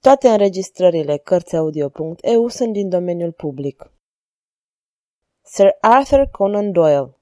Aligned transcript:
Toate 0.00 0.28
înregistrările 0.28 1.16
Cărțiaudio.eu 1.16 2.48
sunt 2.48 2.72
din 2.72 2.88
domeniul 2.88 3.32
public. 3.32 3.90
Sir 5.42 5.76
Arthur 5.80 6.28
Conan 6.30 6.72
Doyle 6.72 7.16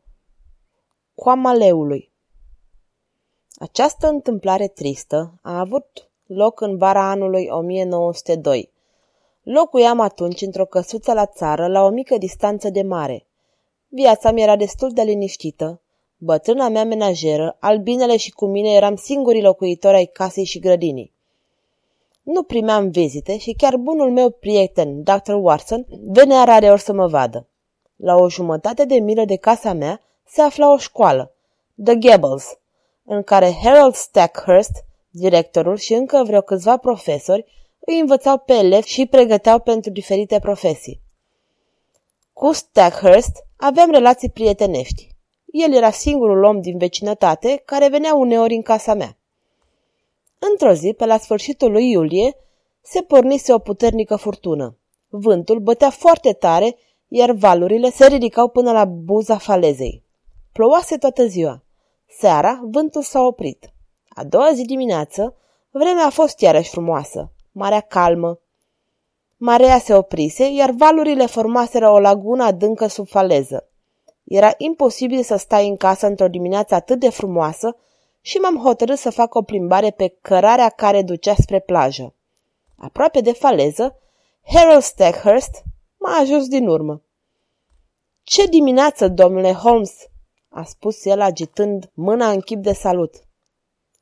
Coama 1.14 1.53
leului 1.53 2.12
Această 3.55 4.09
întâmplare 4.09 4.69
tristă 4.69 5.39
a 5.43 5.59
avut 5.59 6.11
loc 6.27 6.61
în 6.61 6.77
vara 6.77 7.11
anului 7.11 7.49
1902, 7.49 8.71
Locuiam 9.43 10.01
atunci 10.01 10.41
într-o 10.41 10.65
căsuță 10.65 11.13
la 11.13 11.27
țară, 11.27 11.67
la 11.67 11.83
o 11.85 11.89
mică 11.89 12.19
distanță 12.19 12.71
de 12.71 12.83
mare. 12.83 13.27
Viața 13.89 14.31
mi 14.31 14.43
era 14.43 14.57
destul 14.57 14.91
de 14.91 15.03
liniștită. 15.03 15.81
Bătrâna 16.17 16.69
mea 16.69 16.85
menajeră, 16.85 17.57
albinele 17.61 18.17
și 18.17 18.31
cu 18.31 18.47
mine 18.47 18.71
eram 18.71 18.97
singurii 18.97 19.43
locuitori 19.43 19.97
ai 19.97 20.05
casei 20.05 20.45
și 20.45 20.59
grădinii. 20.59 21.13
Nu 22.23 22.43
primeam 22.43 22.91
vizite 22.91 23.39
și 23.39 23.53
chiar 23.53 23.77
bunul 23.77 24.11
meu 24.11 24.31
prieten, 24.31 25.03
Dr. 25.03 25.33
Watson, 25.33 25.86
venea 26.03 26.45
rare 26.45 26.71
ori 26.71 26.81
să 26.81 26.93
mă 26.93 27.07
vadă. 27.07 27.47
La 27.97 28.14
o 28.14 28.29
jumătate 28.29 28.85
de 28.85 28.95
milă 28.95 29.25
de 29.25 29.36
casa 29.36 29.72
mea 29.72 30.00
se 30.25 30.41
afla 30.41 30.72
o 30.72 30.77
școală, 30.77 31.35
The 31.85 31.95
Gables, 31.95 32.59
în 33.05 33.22
care 33.22 33.59
Harold 33.62 33.95
Stackhurst, 33.95 34.84
directorul 35.11 35.77
și 35.77 35.95
încă 35.95 36.22
vreo 36.27 36.41
câțiva 36.41 36.77
profesori 36.77 37.45
îi 37.86 38.00
învățau 38.00 38.39
pe 38.39 38.53
elevi 38.53 38.89
și 38.89 39.00
îi 39.00 39.06
pregăteau 39.06 39.59
pentru 39.59 39.91
diferite 39.91 40.39
profesii. 40.39 41.00
Cu 42.33 42.53
Stackhurst 42.53 43.47
aveam 43.56 43.91
relații 43.91 44.30
prietenești. 44.30 45.08
El 45.47 45.75
era 45.75 45.91
singurul 45.91 46.42
om 46.42 46.60
din 46.60 46.78
vecinătate 46.78 47.62
care 47.64 47.88
venea 47.88 48.14
uneori 48.14 48.55
în 48.55 48.62
casa 48.62 48.94
mea. 48.94 49.16
Într-o 50.38 50.72
zi, 50.72 50.92
pe 50.92 51.05
la 51.06 51.19
sfârșitul 51.19 51.70
lui 51.70 51.91
iulie, 51.91 52.36
se 52.83 53.03
pornise 53.03 53.53
o 53.53 53.58
puternică 53.58 54.16
furtună. 54.16 54.77
Vântul 55.08 55.58
bătea 55.58 55.91
foarte 55.91 56.33
tare, 56.33 56.77
iar 57.08 57.30
valurile 57.30 57.91
se 57.91 58.06
ridicau 58.06 58.48
până 58.48 58.72
la 58.72 58.84
buza 58.84 59.38
falezei. 59.38 60.05
Plouase 60.53 60.97
toată 60.97 61.27
ziua. 61.27 61.62
Seara, 62.19 62.60
vântul 62.70 63.03
s-a 63.03 63.20
oprit. 63.20 63.72
A 64.08 64.25
doua 64.25 64.53
zi 64.53 64.64
dimineață, 64.64 65.36
vremea 65.70 66.06
a 66.06 66.10
fost 66.10 66.41
iarăși 66.41 66.70
frumoasă 66.70 67.33
marea 67.53 67.81
calmă. 67.81 68.39
Marea 69.36 69.78
se 69.78 69.95
oprise, 69.95 70.50
iar 70.50 70.70
valurile 70.70 71.27
formaseră 71.27 71.91
o 71.91 71.98
lagună 71.98 72.44
adâncă 72.44 72.86
sub 72.86 73.09
faleză. 73.09 73.69
Era 74.25 74.55
imposibil 74.56 75.22
să 75.22 75.36
stai 75.36 75.69
în 75.69 75.77
casă 75.77 76.06
într-o 76.06 76.28
dimineață 76.28 76.75
atât 76.75 76.98
de 76.98 77.11
frumoasă 77.11 77.77
și 78.20 78.36
m-am 78.36 78.56
hotărât 78.56 78.98
să 78.98 79.11
fac 79.11 79.34
o 79.34 79.42
plimbare 79.42 79.91
pe 79.91 80.17
cărarea 80.20 80.69
care 80.69 81.03
ducea 81.03 81.34
spre 81.34 81.61
plajă. 81.61 82.14
Aproape 82.77 83.20
de 83.20 83.33
faleză, 83.33 83.97
Harold 84.44 84.83
Stackhurst 84.83 85.62
m-a 85.97 86.16
ajuns 86.19 86.48
din 86.48 86.69
urmă. 86.69 87.03
Ce 88.22 88.47
dimineață, 88.47 89.09
domnule 89.09 89.53
Holmes!" 89.53 90.06
a 90.48 90.64
spus 90.64 91.05
el 91.05 91.20
agitând 91.20 91.91
mâna 91.94 92.31
în 92.31 92.41
chip 92.41 92.62
de 92.62 92.72
salut. 92.72 93.14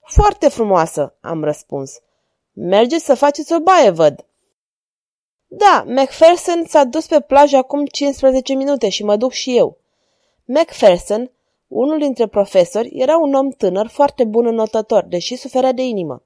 Foarte 0.01 0.49
frumoasă, 0.49 1.17
am 1.21 1.45
răspuns. 1.45 2.01
Mergeți 2.53 3.05
să 3.05 3.15
faceți 3.15 3.53
o 3.53 3.61
baie, 3.61 3.91
văd. 3.91 4.25
Da, 5.47 5.85
Macpherson 5.87 6.65
s-a 6.67 6.85
dus 6.85 7.07
pe 7.07 7.21
plajă 7.21 7.57
acum 7.57 7.87
15 7.87 8.55
minute 8.55 8.89
și 8.89 9.05
mă 9.05 9.17
duc 9.17 9.33
și 9.33 9.57
eu. 9.57 9.77
Macpherson, 10.45 11.31
unul 11.69 11.99
dintre 11.99 12.27
profesori, 12.27 12.89
era 12.89 13.17
un 13.17 13.35
om 13.35 13.51
tânăr 13.51 13.87
foarte 13.87 14.25
bun 14.25 14.47
înotător, 14.47 15.05
deși 15.05 15.37
suferea 15.37 15.73
de 15.73 15.83
inimă. 15.83 16.23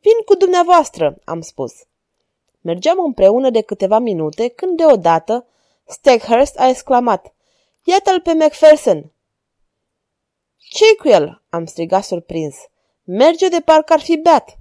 Vin 0.00 0.24
cu 0.24 0.34
dumneavoastră, 0.34 1.16
am 1.24 1.40
spus. 1.40 1.72
Mergeam 2.60 2.98
împreună 3.04 3.50
de 3.50 3.60
câteva 3.60 3.98
minute 3.98 4.48
când 4.48 4.76
deodată 4.76 5.46
Stackhurst 5.84 6.58
a 6.58 6.68
exclamat 6.68 7.34
Iată-l 7.84 8.20
pe 8.20 8.32
Macpherson! 8.32 9.12
ce 10.56 10.96
cu 10.98 11.08
el?" 11.08 11.42
am 11.48 11.64
strigat 11.64 12.04
surprins. 12.04 12.56
Merge 13.04 13.48
de 13.48 13.60
parcă 13.60 13.92
ar 13.92 14.00
fi 14.00 14.16
beat. 14.16 14.58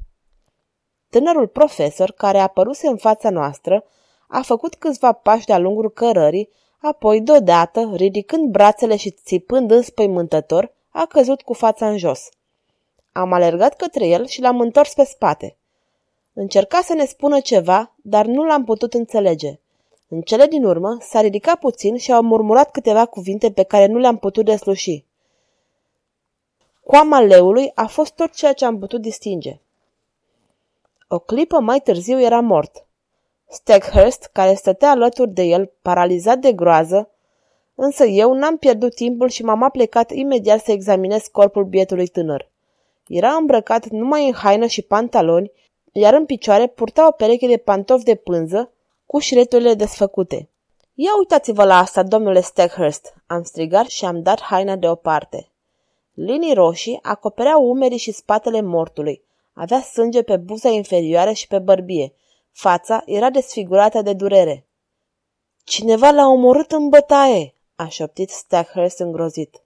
Tânărul 1.09 1.47
profesor, 1.47 2.11
care 2.11 2.37
a 2.37 2.41
apăruse 2.41 2.87
în 2.87 2.97
fața 2.97 3.29
noastră, 3.29 3.83
a 4.27 4.41
făcut 4.41 4.75
câțiva 4.75 5.11
pași 5.11 5.45
de-a 5.45 5.57
lungul 5.57 5.91
cărării, 5.91 6.49
apoi, 6.81 7.21
deodată, 7.21 7.91
ridicând 7.93 8.49
brațele 8.51 8.95
și 8.95 9.09
țipând 9.11 9.71
înspăimântător, 9.71 10.71
a 10.89 11.05
căzut 11.05 11.41
cu 11.41 11.53
fața 11.53 11.89
în 11.89 11.97
jos. 11.97 12.29
Am 13.11 13.33
alergat 13.33 13.75
către 13.75 14.07
el 14.07 14.25
și 14.25 14.41
l-am 14.41 14.59
întors 14.59 14.93
pe 14.93 15.03
spate. 15.03 15.57
Încerca 16.33 16.81
să 16.81 16.93
ne 16.93 17.05
spună 17.05 17.39
ceva, 17.39 17.95
dar 17.95 18.25
nu 18.25 18.45
l-am 18.45 18.63
putut 18.63 18.93
înțelege. 18.93 19.59
În 20.07 20.21
cele 20.21 20.45
din 20.45 20.63
urmă 20.63 20.97
s-a 21.01 21.21
ridicat 21.21 21.59
puțin 21.59 21.97
și 21.97 22.11
a 22.11 22.19
murmurat 22.19 22.71
câteva 22.71 23.05
cuvinte 23.05 23.51
pe 23.51 23.63
care 23.63 23.85
nu 23.85 23.97
le-am 23.97 24.17
putut 24.17 24.45
desluși. 24.45 25.05
Coama 26.83 27.19
leului 27.19 27.71
a 27.75 27.87
fost 27.87 28.11
tot 28.11 28.33
ceea 28.33 28.53
ce 28.53 28.65
am 28.65 28.79
putut 28.79 29.01
distinge. 29.01 29.59
O 31.11 31.19
clipă 31.19 31.59
mai 31.59 31.79
târziu 31.79 32.21
era 32.21 32.39
mort. 32.39 32.85
Stackhurst, 33.47 34.29
care 34.33 34.53
stătea 34.53 34.89
alături 34.89 35.29
de 35.29 35.43
el, 35.43 35.71
paralizat 35.81 36.37
de 36.37 36.51
groază, 36.51 37.09
însă 37.75 38.05
eu 38.05 38.33
n-am 38.33 38.57
pierdut 38.57 38.95
timpul 38.95 39.29
și 39.29 39.43
m-am 39.43 39.63
aplecat 39.63 40.11
imediat 40.11 40.63
să 40.63 40.71
examinez 40.71 41.27
corpul 41.31 41.63
bietului 41.63 42.07
tânăr. 42.07 42.49
Era 43.07 43.29
îmbrăcat 43.29 43.87
numai 43.87 44.27
în 44.27 44.33
haină 44.33 44.65
și 44.65 44.81
pantaloni, 44.81 45.51
iar 45.91 46.13
în 46.13 46.25
picioare 46.25 46.67
purta 46.67 47.07
o 47.07 47.11
pereche 47.11 47.47
de 47.47 47.57
pantofi 47.57 48.03
de 48.03 48.15
pânză 48.15 48.71
cu 49.05 49.19
șireturile 49.19 49.73
desfăcute. 49.73 50.49
Ia 50.93 51.11
uitați-vă 51.19 51.63
la 51.63 51.77
asta, 51.77 52.03
domnule 52.03 52.41
Stackhurst!" 52.41 53.13
am 53.27 53.43
strigat 53.43 53.85
și 53.85 54.05
am 54.05 54.21
dat 54.21 54.41
haina 54.41 54.75
deoparte. 54.75 55.49
Linii 56.13 56.53
roșii 56.53 56.99
acopereau 57.01 57.69
umerii 57.69 57.97
și 57.97 58.11
spatele 58.11 58.61
mortului, 58.61 59.27
avea 59.59 59.81
sânge 59.81 60.21
pe 60.23 60.37
buza 60.37 60.69
inferioară 60.69 61.31
și 61.31 61.47
pe 61.47 61.59
bărbie. 61.59 62.13
Fața 62.51 63.03
era 63.05 63.29
desfigurată 63.29 64.01
de 64.01 64.13
durere. 64.13 64.65
Cineva 65.63 66.09
l-a 66.09 66.27
omorât 66.27 66.71
în 66.71 66.89
bătaie, 66.89 67.53
a 67.75 67.87
șoptit 67.87 68.29
Stackhurst 68.29 68.99
îngrozit. 68.99 69.61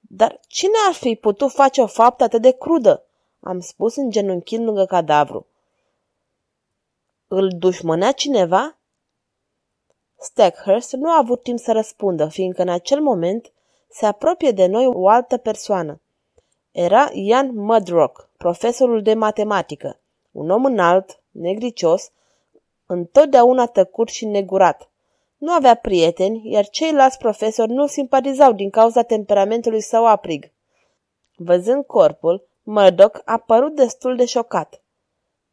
Dar 0.00 0.40
cine 0.48 0.72
ar 0.88 0.94
fi 0.94 1.14
putut 1.14 1.52
face 1.52 1.80
o 1.80 1.86
faptă 1.86 2.24
atât 2.24 2.42
de 2.42 2.50
crudă? 2.50 3.04
Am 3.40 3.60
spus 3.60 3.96
în 3.96 4.10
genunchind 4.10 4.64
lângă 4.64 4.84
cadavru. 4.84 5.46
Îl 7.28 7.48
dușmănea 7.48 8.12
cineva? 8.12 8.78
Stackhurst 10.18 10.92
nu 10.92 11.10
a 11.10 11.18
avut 11.18 11.42
timp 11.42 11.58
să 11.58 11.72
răspundă, 11.72 12.28
fiindcă 12.28 12.62
în 12.62 12.68
acel 12.68 13.00
moment 13.00 13.52
se 13.88 14.06
apropie 14.06 14.50
de 14.50 14.66
noi 14.66 14.86
o 14.86 15.08
altă 15.08 15.36
persoană. 15.36 16.00
Era 16.70 17.10
Ian 17.12 17.54
Mudrock, 17.54 18.27
profesorul 18.38 19.02
de 19.02 19.14
matematică, 19.14 20.00
un 20.30 20.50
om 20.50 20.64
înalt, 20.64 21.20
negricios, 21.30 22.10
întotdeauna 22.86 23.66
tăcut 23.66 24.08
și 24.08 24.24
negurat. 24.26 24.90
Nu 25.36 25.52
avea 25.52 25.74
prieteni, 25.74 26.50
iar 26.50 26.68
ceilalți 26.68 27.18
profesori 27.18 27.72
nu 27.72 27.86
simpatizau 27.86 28.52
din 28.52 28.70
cauza 28.70 29.02
temperamentului 29.02 29.80
său 29.80 30.06
aprig. 30.06 30.50
Văzând 31.36 31.84
corpul, 31.84 32.48
Murdoch 32.62 33.20
a 33.24 33.36
părut 33.36 33.74
destul 33.74 34.16
de 34.16 34.24
șocat. 34.24 34.82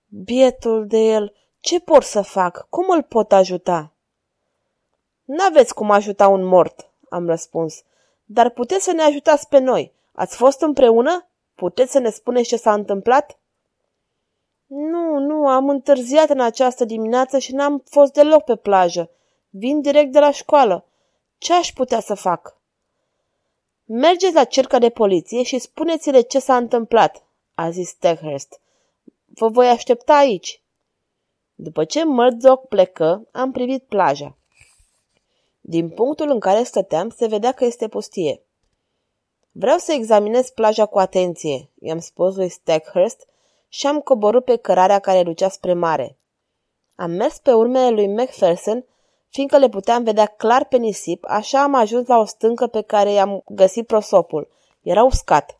Bietul 0.07 0.87
de 0.87 0.97
el, 0.97 1.33
ce 1.59 1.79
pot 1.79 2.03
să 2.03 2.21
fac? 2.21 2.67
Cum 2.69 2.85
îl 2.89 3.03
pot 3.03 3.31
ajuta? 3.31 3.93
N-aveți 5.23 5.73
cum 5.73 5.91
ajuta 5.91 6.27
un 6.27 6.43
mort, 6.43 6.89
am 7.09 7.27
răspuns, 7.27 7.83
dar 8.25 8.49
puteți 8.49 8.83
să 8.83 8.91
ne 8.91 9.01
ajutați 9.01 9.47
pe 9.47 9.57
noi. 9.57 9.93
Ați 10.11 10.35
fost 10.35 10.61
împreună? 10.61 11.27
Puteți 11.55 11.91
să 11.91 11.99
ne 11.99 12.09
spuneți 12.09 12.47
ce 12.47 12.55
s-a 12.55 12.73
întâmplat? 12.73 13.39
Nu, 14.65 15.19
nu, 15.19 15.47
am 15.47 15.69
întârziat 15.69 16.29
în 16.29 16.39
această 16.39 16.85
dimineață 16.85 17.39
și 17.39 17.53
n-am 17.53 17.83
fost 17.85 18.13
deloc 18.13 18.43
pe 18.43 18.55
plajă. 18.55 19.09
Vin 19.49 19.81
direct 19.81 20.11
de 20.11 20.19
la 20.19 20.31
școală. 20.31 20.85
Ce 21.37 21.53
aș 21.53 21.73
putea 21.73 21.99
să 21.99 22.13
fac? 22.13 22.57
Mergeți 23.85 24.33
la 24.33 24.43
cerca 24.43 24.79
de 24.79 24.89
poliție 24.89 25.43
și 25.43 25.59
spuneți-le 25.59 26.21
ce 26.21 26.39
s-a 26.39 26.57
întâmplat, 26.57 27.23
a 27.53 27.69
zis 27.69 27.89
Stackhurst. 27.89 28.59
Vă 29.25 29.47
voi 29.47 29.67
aștepta 29.67 30.15
aici. 30.15 30.61
După 31.55 31.85
ce 31.85 32.05
Murdoch 32.05 32.67
plecă, 32.69 33.27
am 33.31 33.51
privit 33.51 33.83
plaja. 33.83 34.37
Din 35.61 35.89
punctul 35.89 36.29
în 36.29 36.39
care 36.39 36.63
stăteam, 36.63 37.09
se 37.09 37.27
vedea 37.27 37.51
că 37.51 37.65
este 37.65 37.87
pustie. 37.87 38.44
Vreau 39.57 39.77
să 39.77 39.91
examinez 39.91 40.49
plaja 40.49 40.85
cu 40.85 40.99
atenție, 40.99 41.69
i-am 41.79 41.99
spus 41.99 42.35
lui 42.35 42.49
Stackhurst 42.49 43.27
și 43.67 43.87
am 43.87 43.99
coborât 43.99 44.45
pe 44.45 44.55
cărarea 44.55 44.99
care 44.99 45.23
ducea 45.23 45.49
spre 45.49 45.73
mare. 45.73 46.17
Am 46.95 47.11
mers 47.11 47.37
pe 47.37 47.53
urmele 47.53 47.89
lui 47.89 48.07
Macpherson, 48.07 48.85
fiindcă 49.29 49.57
le 49.57 49.69
puteam 49.69 50.03
vedea 50.03 50.25
clar 50.25 50.65
pe 50.65 50.77
nisip, 50.77 51.25
așa 51.27 51.63
am 51.63 51.73
ajuns 51.73 52.07
la 52.07 52.17
o 52.17 52.25
stâncă 52.25 52.67
pe 52.67 52.81
care 52.81 53.11
i-am 53.11 53.43
găsit 53.45 53.87
prosopul. 53.87 54.47
Era 54.81 55.03
uscat. 55.03 55.59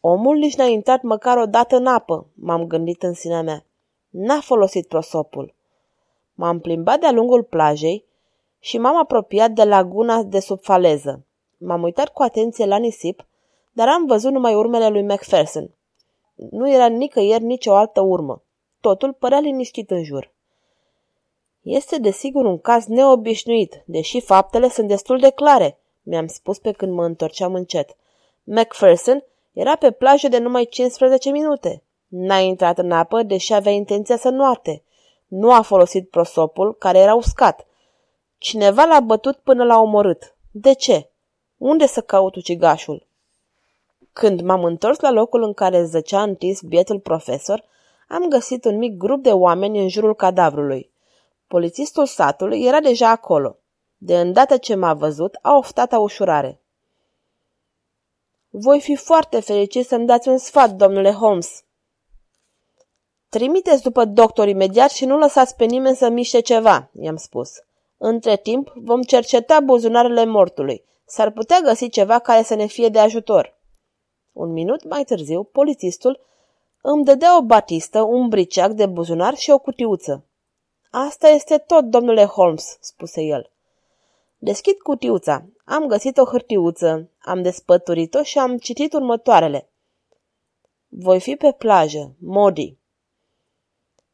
Omul 0.00 0.36
nici 0.36 0.56
n-a 0.56 0.66
intrat 0.66 1.02
măcar 1.02 1.36
o 1.36 1.46
dată 1.46 1.76
în 1.76 1.86
apă, 1.86 2.26
m-am 2.34 2.66
gândit 2.66 3.02
în 3.02 3.12
sinea 3.12 3.42
mea. 3.42 3.64
N-a 4.08 4.40
folosit 4.40 4.88
prosopul. 4.88 5.54
M-am 6.34 6.60
plimbat 6.60 7.00
de-a 7.00 7.12
lungul 7.12 7.42
plajei 7.42 8.04
și 8.58 8.78
m-am 8.78 8.96
apropiat 8.96 9.50
de 9.50 9.64
laguna 9.64 10.22
de 10.22 10.40
sub 10.40 10.60
faleză. 10.62 11.22
M-am 11.58 11.82
uitat 11.82 12.08
cu 12.08 12.22
atenție 12.22 12.66
la 12.66 12.76
nisip, 12.76 13.26
dar 13.72 13.88
am 13.88 14.06
văzut 14.06 14.32
numai 14.32 14.54
urmele 14.54 14.88
lui 14.88 15.02
Macpherson. 15.02 15.70
Nu 16.34 16.70
era 16.70 16.86
nicăieri 16.86 17.44
nicio 17.44 17.74
altă 17.74 18.00
urmă. 18.00 18.42
Totul 18.80 19.12
părea 19.12 19.38
liniștit 19.38 19.90
în 19.90 20.04
jur. 20.04 20.32
Este 21.62 21.98
desigur 21.98 22.44
un 22.44 22.58
caz 22.58 22.86
neobișnuit, 22.86 23.82
deși 23.86 24.20
faptele 24.20 24.68
sunt 24.68 24.88
destul 24.88 25.18
de 25.18 25.30
clare, 25.30 25.78
mi-am 26.08 26.26
spus 26.26 26.58
pe 26.58 26.72
când 26.72 26.92
mă 26.92 27.04
întorceam 27.04 27.54
încet. 27.54 27.96
Macpherson 28.44 29.24
era 29.52 29.76
pe 29.76 29.90
plajă 29.90 30.28
de 30.28 30.38
numai 30.38 30.64
15 30.64 31.30
minute. 31.30 31.82
N-a 32.06 32.38
intrat 32.38 32.78
în 32.78 32.92
apă, 32.92 33.22
deși 33.22 33.52
avea 33.52 33.72
intenția 33.72 34.16
să 34.16 34.28
nuate. 34.28 34.82
Nu 35.26 35.52
a 35.52 35.60
folosit 35.60 36.10
prosopul, 36.10 36.74
care 36.74 36.98
era 36.98 37.14
uscat. 37.14 37.66
Cineva 38.38 38.84
l-a 38.84 39.00
bătut 39.00 39.36
până 39.36 39.64
l-a 39.64 39.80
omorât. 39.80 40.36
De 40.50 40.72
ce? 40.72 41.07
Unde 41.58 41.86
să 41.86 42.00
caut 42.00 42.34
ucigașul? 42.34 43.06
Când 44.12 44.40
m-am 44.40 44.64
întors 44.64 44.98
la 44.98 45.10
locul 45.10 45.42
în 45.42 45.52
care 45.52 45.84
zăcea 45.84 46.22
întins 46.22 46.60
bietul 46.60 47.00
profesor, 47.00 47.64
am 48.08 48.28
găsit 48.28 48.64
un 48.64 48.76
mic 48.76 48.96
grup 48.96 49.22
de 49.22 49.32
oameni 49.32 49.80
în 49.80 49.88
jurul 49.88 50.14
cadavrului. 50.14 50.90
Polițistul 51.46 52.06
satului 52.06 52.64
era 52.64 52.80
deja 52.80 53.10
acolo. 53.10 53.56
De 53.96 54.20
îndată 54.20 54.56
ce 54.56 54.74
m-a 54.74 54.94
văzut, 54.94 55.38
a 55.42 55.56
oftat 55.56 55.92
ușurare. 55.96 56.60
Voi 58.50 58.80
fi 58.80 58.96
foarte 58.96 59.40
fericit 59.40 59.86
să-mi 59.86 60.06
dați 60.06 60.28
un 60.28 60.38
sfat, 60.38 60.70
domnule 60.70 61.12
Holmes. 61.12 61.64
Trimiteți 63.28 63.82
după 63.82 64.04
doctor 64.04 64.48
imediat 64.48 64.90
și 64.90 65.04
nu 65.04 65.18
lăsați 65.18 65.56
pe 65.56 65.64
nimeni 65.64 65.96
să 65.96 66.08
miște 66.08 66.40
ceva, 66.40 66.90
i-am 67.00 67.16
spus. 67.16 67.50
Între 67.96 68.36
timp, 68.36 68.72
vom 68.74 69.02
cerceta 69.02 69.60
buzunarele 69.60 70.24
mortului. 70.24 70.84
S-ar 71.08 71.30
putea 71.30 71.60
găsi 71.60 71.88
ceva 71.88 72.18
care 72.18 72.42
să 72.42 72.54
ne 72.54 72.66
fie 72.66 72.88
de 72.88 72.98
ajutor. 72.98 73.56
Un 74.32 74.52
minut 74.52 74.88
mai 74.88 75.04
târziu, 75.04 75.42
polițistul 75.42 76.20
îmi 76.82 77.04
dădea 77.04 77.38
o 77.38 77.42
batistă, 77.42 78.02
un 78.02 78.28
briceac 78.28 78.70
de 78.70 78.86
buzunar 78.86 79.34
și 79.34 79.50
o 79.50 79.58
cutiuță. 79.58 80.24
Asta 80.90 81.28
este 81.28 81.58
tot, 81.58 81.84
domnule 81.84 82.24
Holmes, 82.24 82.78
spuse 82.80 83.22
el. 83.22 83.50
Deschid 84.38 84.76
cutiuța. 84.76 85.44
Am 85.64 85.86
găsit 85.86 86.18
o 86.18 86.24
hârtiuță, 86.24 87.10
am 87.18 87.42
despăturit-o 87.42 88.22
și 88.22 88.38
am 88.38 88.58
citit 88.58 88.92
următoarele. 88.92 89.68
Voi 90.88 91.20
fi 91.20 91.36
pe 91.36 91.52
plajă, 91.52 92.14
Modi. 92.18 92.76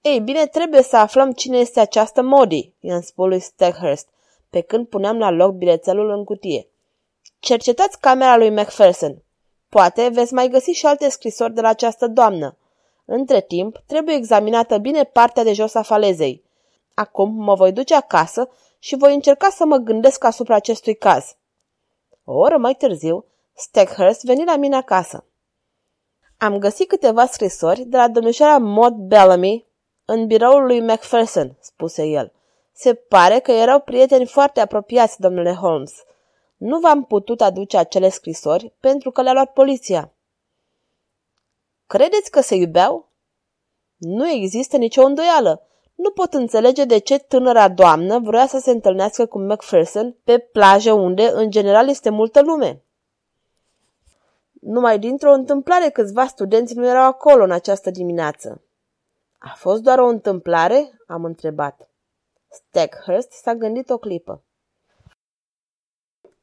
Ei 0.01 0.21
bine, 0.21 0.47
trebuie 0.47 0.83
să 0.83 0.97
aflăm 0.97 1.33
cine 1.33 1.59
este 1.59 1.81
această 1.81 2.23
Modi, 2.23 2.73
i-am 2.81 3.01
spus 3.01 3.27
lui 3.27 3.41
Stackhurst, 3.41 4.09
pe 4.51 4.61
când 4.61 4.87
puneam 4.87 5.19
la 5.19 5.31
loc 5.31 5.53
bilețelul 5.53 6.11
în 6.11 6.25
cutie. 6.25 6.69
Cercetați 7.45 8.01
camera 8.01 8.37
lui 8.37 8.51
Macpherson. 8.51 9.23
Poate 9.69 10.09
veți 10.09 10.35
mai 10.35 10.49
găsi 10.49 10.71
și 10.71 10.87
alte 10.87 11.09
scrisori 11.09 11.55
de 11.55 11.61
la 11.61 11.69
această 11.69 12.07
doamnă. 12.07 12.57
Între 13.05 13.41
timp, 13.41 13.79
trebuie 13.87 14.15
examinată 14.15 14.79
bine 14.79 15.05
partea 15.05 15.43
de 15.43 15.53
jos 15.53 15.75
a 15.75 15.83
falezei. 15.83 16.45
Acum 16.95 17.35
mă 17.35 17.55
voi 17.55 17.73
duce 17.73 17.95
acasă 17.95 18.49
și 18.79 18.97
voi 18.97 19.15
încerca 19.15 19.49
să 19.49 19.65
mă 19.65 19.77
gândesc 19.77 20.25
asupra 20.25 20.55
acestui 20.55 20.95
caz. 20.95 21.37
O 22.25 22.35
oră 22.35 22.57
mai 22.57 22.75
târziu, 22.75 23.25
Stackhurst 23.55 24.25
veni 24.25 24.45
la 24.45 24.57
mine 24.57 24.77
acasă. 24.77 25.25
Am 26.39 26.59
găsit 26.59 26.89
câteva 26.89 27.27
scrisori 27.27 27.85
de 27.85 27.97
la 27.97 28.09
domnișoara 28.09 28.59
Maud 28.59 28.95
Bellamy 28.95 29.67
în 30.05 30.27
biroul 30.27 30.67
lui 30.67 30.81
Macpherson, 30.81 31.57
spuse 31.61 32.05
el. 32.05 32.33
Se 32.73 32.95
pare 32.95 33.39
că 33.39 33.53
erau 33.53 33.81
prieteni 33.81 34.27
foarte 34.27 34.61
apropiați, 34.61 35.21
domnule 35.21 35.53
Holmes. 35.53 36.05
Nu 36.57 36.79
v-am 36.79 37.05
putut 37.05 37.41
aduce 37.41 37.77
acele 37.77 38.09
scrisori 38.09 38.73
pentru 38.81 39.11
că 39.11 39.23
le-a 39.23 39.33
luat 39.33 39.53
poliția. 39.53 40.13
Credeți 41.87 42.31
că 42.31 42.41
se 42.41 42.55
iubeau? 42.55 43.09
Nu 43.97 44.29
există 44.31 44.77
nicio 44.77 45.03
îndoială. 45.03 45.63
Nu 45.95 46.11
pot 46.11 46.35
înțelege 46.35 46.85
de 46.85 46.99
ce 46.99 47.19
tânăra 47.19 47.69
doamnă 47.69 48.19
vrea 48.19 48.47
să 48.47 48.59
se 48.59 48.71
întâlnească 48.71 49.27
cu 49.27 49.39
Macpherson 49.39 50.17
pe 50.25 50.39
plajă 50.39 50.93
unde, 50.93 51.31
în 51.35 51.51
general, 51.51 51.89
este 51.89 52.11
multă 52.11 52.43
lume. 52.43 52.83
Numai 54.53 54.99
dintr-o 54.99 55.33
întâmplare 55.33 55.91
câțiva 55.91 56.27
studenți 56.27 56.75
nu 56.75 56.87
erau 56.87 57.05
acolo 57.05 57.43
în 57.43 57.51
această 57.51 57.91
dimineață. 57.91 58.63
A 59.39 59.55
fost 59.57 59.83
doar 59.83 59.99
o 59.99 60.07
întâmplare? 60.07 60.99
am 61.07 61.25
întrebat. 61.25 61.89
Stackhurst 62.49 63.31
s-a 63.31 63.55
gândit 63.55 63.91
o 63.91 63.99
clipă. 63.99 64.44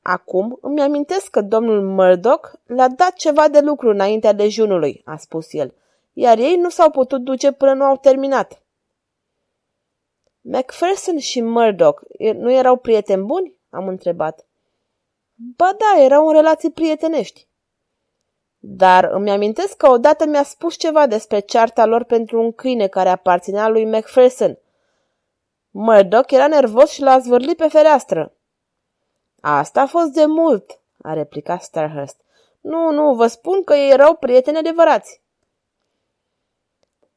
Acum 0.01 0.57
îmi 0.61 0.81
amintesc 0.81 1.29
că 1.29 1.41
domnul 1.41 1.81
Murdoch 1.81 2.51
le-a 2.65 2.87
dat 2.87 3.13
ceva 3.13 3.47
de 3.47 3.59
lucru 3.59 3.89
înaintea 3.89 4.33
dejunului, 4.33 5.01
a 5.05 5.17
spus 5.17 5.53
el, 5.53 5.73
iar 6.13 6.37
ei 6.37 6.55
nu 6.55 6.69
s-au 6.69 6.89
putut 6.89 7.21
duce 7.21 7.51
până 7.51 7.73
nu 7.73 7.83
au 7.83 7.97
terminat. 7.97 8.61
Macpherson 10.41 11.17
și 11.17 11.41
Murdoch 11.41 12.01
nu 12.33 12.51
erau 12.51 12.75
prieteni 12.75 13.23
buni? 13.23 13.53
Am 13.69 13.87
întrebat. 13.87 14.45
Ba 15.33 15.75
da, 15.77 16.03
erau 16.03 16.27
în 16.27 16.33
relații 16.33 16.71
prietenești. 16.71 17.47
Dar 18.57 19.03
îmi 19.03 19.31
amintesc 19.31 19.77
că 19.77 19.89
odată 19.89 20.25
mi-a 20.25 20.43
spus 20.43 20.75
ceva 20.75 21.07
despre 21.07 21.39
cearta 21.39 21.85
lor 21.85 22.03
pentru 22.03 22.41
un 22.41 22.51
câine 22.51 22.87
care 22.87 23.09
aparținea 23.09 23.67
lui 23.67 23.85
Macpherson. 23.85 24.57
Murdoch 25.71 26.31
era 26.31 26.47
nervos 26.47 26.91
și 26.91 27.01
l-a 27.01 27.19
zvârlit 27.19 27.57
pe 27.57 27.67
fereastră. 27.67 28.33
Asta 29.41 29.81
a 29.81 29.85
fost 29.85 30.11
de 30.11 30.25
mult, 30.25 30.79
a 31.01 31.13
replicat 31.13 31.63
Starhurst. 31.63 32.21
Nu, 32.61 32.91
nu, 32.91 33.13
vă 33.13 33.27
spun 33.27 33.63
că 33.63 33.73
ei 33.73 33.91
erau 33.91 34.15
prieteni 34.15 34.57
adevărați. 34.57 35.21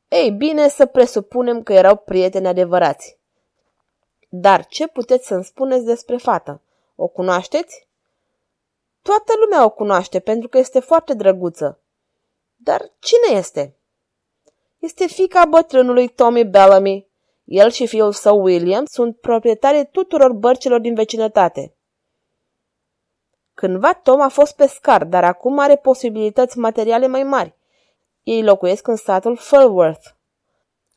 Ei 0.08 0.30
bine, 0.30 0.68
să 0.68 0.86
presupunem 0.86 1.62
că 1.62 1.72
erau 1.72 1.96
prieteni 1.96 2.46
adevărați. 2.46 3.18
Dar 4.28 4.66
ce 4.66 4.86
puteți 4.86 5.26
să-mi 5.26 5.44
spuneți 5.44 5.84
despre 5.84 6.16
fată? 6.16 6.60
O 6.96 7.06
cunoașteți? 7.06 7.86
Toată 9.02 9.32
lumea 9.40 9.64
o 9.64 9.70
cunoaște 9.70 10.20
pentru 10.20 10.48
că 10.48 10.58
este 10.58 10.80
foarte 10.80 11.14
drăguță. 11.14 11.78
Dar 12.56 12.90
cine 12.98 13.38
este? 13.38 13.74
Este 14.78 15.06
fica 15.06 15.44
bătrânului 15.44 16.08
Tommy 16.08 16.44
Bellamy. 16.44 17.06
El 17.44 17.70
și 17.70 17.86
fiul 17.86 18.12
său 18.12 18.42
William 18.42 18.84
sunt 18.84 19.16
proprietari 19.16 19.88
tuturor 19.92 20.32
bărcilor 20.32 20.80
din 20.80 20.94
vecinătate. 20.94 21.73
Cândva 23.54 23.92
Tom 23.92 24.20
a 24.20 24.28
fost 24.28 24.56
pescar, 24.56 25.04
dar 25.04 25.24
acum 25.24 25.58
are 25.58 25.76
posibilități 25.76 26.58
materiale 26.58 27.06
mai 27.06 27.22
mari. 27.22 27.54
Ei 28.22 28.42
locuiesc 28.42 28.86
în 28.86 28.96
satul 28.96 29.36
Fulworth. 29.36 30.08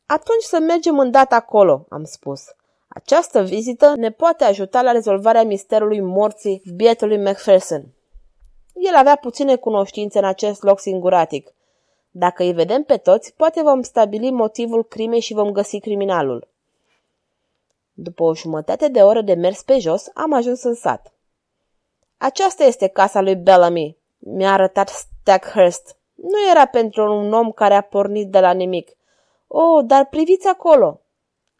Atunci 0.06 0.42
să 0.42 0.58
mergem 0.58 0.98
îndată 0.98 1.34
acolo, 1.34 1.86
am 1.88 2.04
spus. 2.04 2.42
Această 2.88 3.42
vizită 3.42 3.92
ne 3.96 4.10
poate 4.10 4.44
ajuta 4.44 4.82
la 4.82 4.92
rezolvarea 4.92 5.44
misterului 5.44 6.00
morții 6.00 6.62
bietului 6.76 7.22
Macpherson. 7.22 7.86
El 8.74 8.94
avea 8.94 9.16
puține 9.16 9.56
cunoștințe 9.56 10.18
în 10.18 10.24
acest 10.24 10.62
loc 10.62 10.80
singuratic. 10.80 11.54
Dacă 12.10 12.42
îi 12.42 12.52
vedem 12.52 12.82
pe 12.82 12.96
toți, 12.96 13.34
poate 13.34 13.62
vom 13.62 13.82
stabili 13.82 14.30
motivul 14.30 14.84
crimei 14.84 15.20
și 15.20 15.34
vom 15.34 15.50
găsi 15.50 15.80
criminalul. 15.80 16.48
După 17.92 18.22
o 18.22 18.34
jumătate 18.34 18.88
de 18.88 19.02
oră 19.02 19.20
de 19.20 19.34
mers 19.34 19.62
pe 19.62 19.78
jos, 19.78 20.10
am 20.14 20.32
ajuns 20.32 20.62
în 20.62 20.74
sat. 20.74 21.12
Aceasta 22.18 22.64
este 22.64 22.86
casa 22.86 23.20
lui 23.20 23.36
Bellamy, 23.36 23.96
mi-a 24.18 24.52
arătat 24.52 24.88
Stackhurst. 24.88 25.96
Nu 26.14 26.48
era 26.50 26.66
pentru 26.66 27.14
un 27.14 27.32
om 27.32 27.52
care 27.52 27.74
a 27.74 27.80
pornit 27.80 28.30
de 28.30 28.40
la 28.40 28.52
nimic. 28.52 28.96
Oh, 29.46 29.84
dar 29.84 30.06
priviți 30.06 30.46
acolo! 30.46 31.00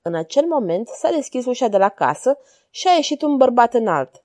În 0.03 0.15
acel 0.15 0.47
moment 0.47 0.89
s-a 0.89 1.11
deschis 1.11 1.47
ușa 1.47 1.69
de 1.69 1.79
la 1.79 1.89
casă 1.89 2.39
și 2.71 2.89
a 2.89 2.93
ieșit 2.93 3.23
un 3.23 3.37
bărbat 3.37 3.75
înalt. 3.75 4.23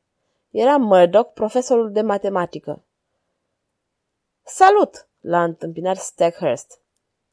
Era 0.49 0.77
Murdoch, 0.77 1.33
profesorul 1.33 1.91
de 1.91 2.01
matematică. 2.01 2.83
Salut! 4.43 5.07
l-a 5.19 5.43
întâmpinat 5.43 5.97
Stackhurst. 5.97 6.79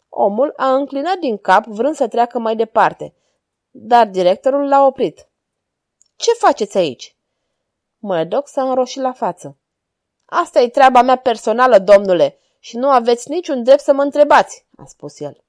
Omul 0.09 0.53
a 0.57 0.75
înclinat 0.75 1.19
din 1.19 1.39
cap 1.39 1.65
vrând 1.67 1.95
să 1.95 2.09
treacă 2.09 2.39
mai 2.39 2.57
departe, 2.57 3.15
dar 3.71 4.07
directorul 4.07 4.69
l-a 4.69 4.87
oprit. 4.87 5.29
Ce 6.17 6.31
faceți 6.33 6.77
aici?" 6.77 7.15
Murdoch 8.01 8.47
s-a 8.47 8.63
înroșit 8.63 9.03
la 9.03 9.13
față. 9.13 9.57
Asta 10.25 10.61
e 10.61 10.69
treaba 10.69 11.03
mea 11.03 11.17
personală, 11.17 11.79
domnule, 11.79 12.39
și 12.59 12.77
nu 12.77 12.91
aveți 12.91 13.31
niciun 13.31 13.63
drept 13.63 13.81
să 13.81 13.93
mă 13.93 14.03
întrebați, 14.03 14.67
a 14.77 14.85
spus 14.87 15.21
el. 15.21 15.45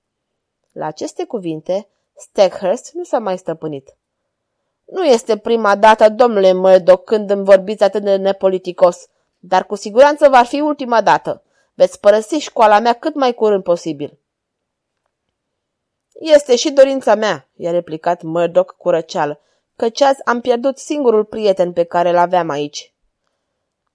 La 0.72 0.86
aceste 0.86 1.26
cuvinte, 1.26 1.88
Stackhurst 2.16 2.92
nu 2.94 3.04
s-a 3.04 3.20
mai 3.20 3.38
stăpânit. 3.38 3.96
Nu 4.86 5.06
este 5.06 5.38
prima 5.38 5.76
dată, 5.76 6.10
domnule 6.10 6.54
Murdoch, 6.54 7.04
când 7.04 7.30
îmi 7.30 7.44
vorbiți 7.44 7.84
atât 7.84 8.04
de 8.04 8.16
nepoliticos, 8.16 9.08
dar 9.40 9.66
cu 9.66 9.76
siguranță 9.76 10.30
va 10.30 10.44
fi 10.44 10.60
ultima 10.60 11.02
dată. 11.02 11.44
Veți 11.74 12.00
părăsi 12.00 12.36
școala 12.36 12.80
mea 12.80 12.94
cât 12.94 13.16
mai 13.16 13.34
curând 13.34 13.64
posibil. 13.64 14.20
Este 16.14 16.56
și 16.56 16.72
dorința 16.72 17.16
mea, 17.16 17.50
i-a 17.56 17.72
replicat 17.72 18.22
Murdoch 18.22 18.74
cu 18.78 18.90
răceală, 18.90 19.40
căci 19.82 20.02
azi 20.02 20.26
am 20.26 20.42
pierdut 20.42 20.78
singurul 20.78 21.26
prieten 21.26 21.74
pe 21.74 21.84
care 21.84 22.10
îl 22.10 22.18
aveam 22.18 22.50
aici. 22.50 22.94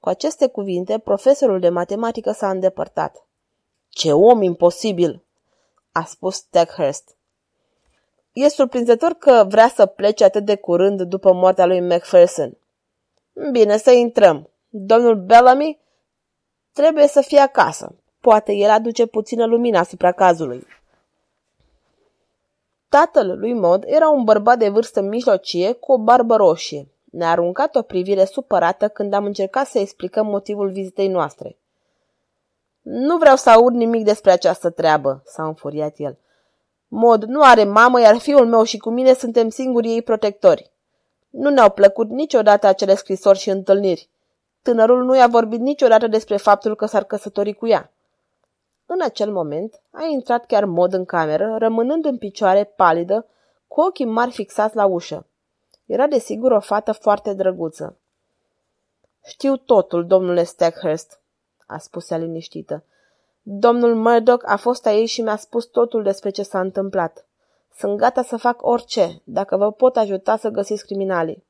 Cu 0.01 0.09
aceste 0.09 0.47
cuvinte, 0.47 0.99
profesorul 0.99 1.61
de 1.61 1.69
matematică 1.69 2.33
s-a 2.33 2.51
îndepărtat. 2.51 3.27
Ce 3.89 4.13
om 4.13 4.43
imposibil, 4.43 5.23
a 5.93 6.05
spus 6.05 6.35
Stackhurst. 6.35 7.17
E 8.33 8.49
surprinzător 8.49 9.13
că 9.13 9.45
vrea 9.49 9.69
să 9.69 9.87
plece 9.87 10.25
atât 10.25 10.45
de 10.45 10.57
curând 10.57 11.03
după 11.03 11.33
moartea 11.33 11.67
lui 11.67 11.81
Macpherson. 11.81 12.57
Bine, 13.53 13.77
să 13.77 13.91
intrăm. 13.91 14.51
Domnul 14.69 15.17
Bellamy 15.17 15.81
trebuie 16.73 17.07
să 17.07 17.21
fie 17.21 17.39
acasă. 17.39 17.95
Poate 18.21 18.53
el 18.53 18.71
aduce 18.71 19.07
puțină 19.07 19.47
lumină 19.47 19.79
asupra 19.79 20.13
cazului. 20.13 20.67
Tatăl 22.89 23.39
lui 23.39 23.55
Mod 23.55 23.85
era 23.87 24.09
un 24.09 24.25
bărbat 24.25 24.59
de 24.59 24.69
vârstă 24.69 25.01
mijlocie 25.01 25.73
cu 25.73 25.93
o 25.93 25.99
barbă 25.99 26.37
roșie. 26.37 26.89
Ne-a 27.05 27.31
aruncat 27.31 27.77
o 27.77 27.83
privire 27.83 28.25
supărată 28.25 28.89
când 28.89 29.13
am 29.13 29.25
încercat 29.25 29.67
să 29.67 29.79
explicăm 29.79 30.27
motivul 30.27 30.71
vizitei 30.71 31.09
noastre. 31.09 31.57
Nu 32.83 33.17
vreau 33.17 33.37
să 33.37 33.51
aud 33.51 33.75
nimic 33.75 34.05
despre 34.05 34.31
această 34.31 34.71
treabă, 34.71 35.23
s-a 35.25 35.45
înfuriat 35.47 35.95
el. 35.97 36.19
Mod 36.89 37.25
nu 37.25 37.43
are 37.43 37.65
mamă, 37.65 38.01
iar 38.01 38.19
fiul 38.19 38.47
meu 38.47 38.63
și 38.63 38.79
cu 38.79 38.91
mine 38.91 39.13
suntem 39.13 39.49
singurii 39.49 39.93
ei 39.93 40.03
protectori. 40.03 40.71
Nu 41.31 41.51
ne-au 41.51 41.71
plăcut 41.71 42.11
niciodată 42.11 42.67
acele 42.67 42.95
scrisori 42.95 43.39
și 43.39 43.51
întâlniri. 43.51 44.09
Tânărul 44.63 45.05
nu 45.05 45.17
i-a 45.17 45.27
vorbit 45.27 45.61
niciodată 45.61 46.07
despre 46.07 46.37
faptul 46.37 46.77
că 46.77 46.87
s-ar 46.87 47.05
căsători 47.05 47.53
cu 47.53 47.67
ea. 47.67 47.93
În 48.87 49.03
acel 49.03 49.33
moment 49.33 49.81
a 49.91 50.05
intrat 50.05 50.47
chiar 50.47 50.65
mod 50.65 50.93
în 50.93 51.05
cameră, 51.05 51.57
rămânând 51.59 52.05
în 52.05 52.19
picioare, 52.19 52.65
palidă, 52.65 53.27
cu 53.69 53.81
ochii 53.81 54.05
mari 54.05 54.31
fixați 54.31 54.77
la 54.77 54.87
ușă. 54.87 55.27
Era 55.87 56.07
desigur 56.07 56.53
o 56.53 56.61
fată 56.61 56.93
foarte 56.93 57.35
drăguță. 57.35 57.97
Știu 59.25 59.57
totul, 59.57 60.07
domnule 60.07 60.43
Stackhurst, 60.43 61.21
a 61.67 61.79
spus 61.79 62.11
ea 62.11 62.17
liniștită. 62.17 62.85
Domnul 63.43 63.95
Murdoch 63.95 64.45
a 64.47 64.57
fost 64.57 64.87
aici 64.87 65.09
și 65.09 65.23
mi-a 65.23 65.37
spus 65.37 65.65
totul 65.65 66.03
despre 66.03 66.31
ce 66.31 66.43
s-a 66.43 66.61
întâmplat. 66.61 67.27
Sunt 67.75 67.97
gata 67.97 68.23
să 68.23 68.37
fac 68.37 68.67
orice, 68.67 69.21
dacă 69.25 69.57
vă 69.57 69.73
pot 69.73 69.97
ajuta 69.97 70.37
să 70.37 70.49
găsiți 70.49 70.85
criminalii. 70.85 71.46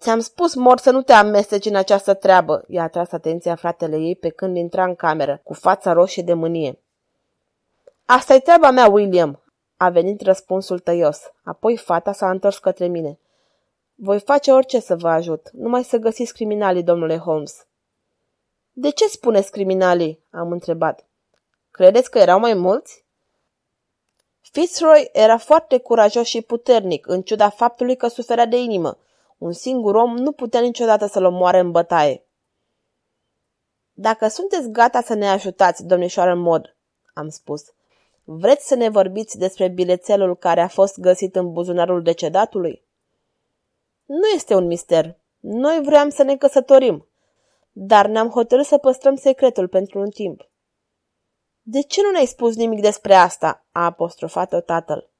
Ți-am 0.00 0.20
spus, 0.20 0.54
mor, 0.54 0.78
să 0.78 0.90
nu 0.90 1.02
te 1.02 1.12
amesteci 1.12 1.64
în 1.64 1.76
această 1.76 2.14
treabă, 2.14 2.64
i-a 2.68 2.82
atras 2.82 3.12
atenția 3.12 3.54
fratele 3.54 3.96
ei 3.96 4.16
pe 4.16 4.28
când 4.28 4.56
intra 4.56 4.84
în 4.84 4.94
cameră, 4.94 5.40
cu 5.44 5.54
fața 5.54 5.92
roșie 5.92 6.22
de 6.22 6.32
mânie. 6.32 6.78
asta 8.04 8.34
e 8.34 8.40
treaba 8.40 8.70
mea, 8.70 8.88
William, 8.88 9.42
a 9.76 9.90
venit 9.90 10.20
răspunsul 10.20 10.78
tăios. 10.78 11.20
Apoi 11.44 11.76
fata 11.76 12.12
s-a 12.12 12.30
întors 12.30 12.58
către 12.58 12.86
mine. 12.86 13.18
Voi 13.94 14.20
face 14.20 14.52
orice 14.52 14.80
să 14.80 14.96
vă 14.96 15.08
ajut, 15.08 15.50
numai 15.52 15.84
să 15.84 15.96
găsiți 15.96 16.32
criminalii, 16.32 16.82
domnule 16.82 17.16
Holmes. 17.16 17.66
De 18.72 18.90
ce 18.90 19.08
spuneți 19.08 19.50
criminalii? 19.50 20.24
am 20.30 20.52
întrebat. 20.52 21.04
Credeți 21.70 22.10
că 22.10 22.18
erau 22.18 22.38
mai 22.38 22.54
mulți? 22.54 23.04
Fitzroy 24.40 25.08
era 25.12 25.36
foarte 25.36 25.78
curajos 25.78 26.26
și 26.26 26.42
puternic, 26.42 27.06
în 27.06 27.22
ciuda 27.22 27.48
faptului 27.48 27.96
că 27.96 28.08
suferea 28.08 28.46
de 28.46 28.56
inimă. 28.56 28.98
Un 29.38 29.52
singur 29.52 29.94
om 29.94 30.16
nu 30.16 30.32
putea 30.32 30.60
niciodată 30.60 31.06
să-l 31.06 31.24
omoare 31.24 31.58
în 31.58 31.70
bătaie. 31.70 32.26
Dacă 33.92 34.28
sunteți 34.28 34.70
gata 34.70 35.00
să 35.00 35.14
ne 35.14 35.28
ajutați, 35.28 35.86
domnișoară 35.86 36.34
Mod, 36.34 36.76
am 37.14 37.28
spus, 37.28 37.64
vreți 38.24 38.66
să 38.66 38.74
ne 38.74 38.88
vorbiți 38.88 39.38
despre 39.38 39.68
bilețelul 39.68 40.36
care 40.36 40.60
a 40.60 40.68
fost 40.68 41.00
găsit 41.00 41.36
în 41.36 41.52
buzunarul 41.52 42.02
decedatului? 42.02 42.84
Nu 44.04 44.26
este 44.34 44.54
un 44.54 44.66
mister. 44.66 45.18
Noi 45.40 45.80
vreau 45.82 46.10
să 46.10 46.22
ne 46.22 46.36
căsătorim 46.36 47.06
dar 47.78 48.06
ne-am 48.06 48.28
hotărât 48.28 48.64
să 48.64 48.78
păstrăm 48.78 49.16
secretul 49.16 49.68
pentru 49.68 49.98
un 49.98 50.10
timp. 50.10 50.50
De 51.62 51.80
ce 51.80 52.02
nu 52.02 52.10
ne-ai 52.10 52.26
spus 52.26 52.56
nimic 52.56 52.80
despre 52.80 53.14
asta?" 53.14 53.66
a 53.72 53.84
apostrofat-o 53.84 54.60
tatăl. 54.60 55.10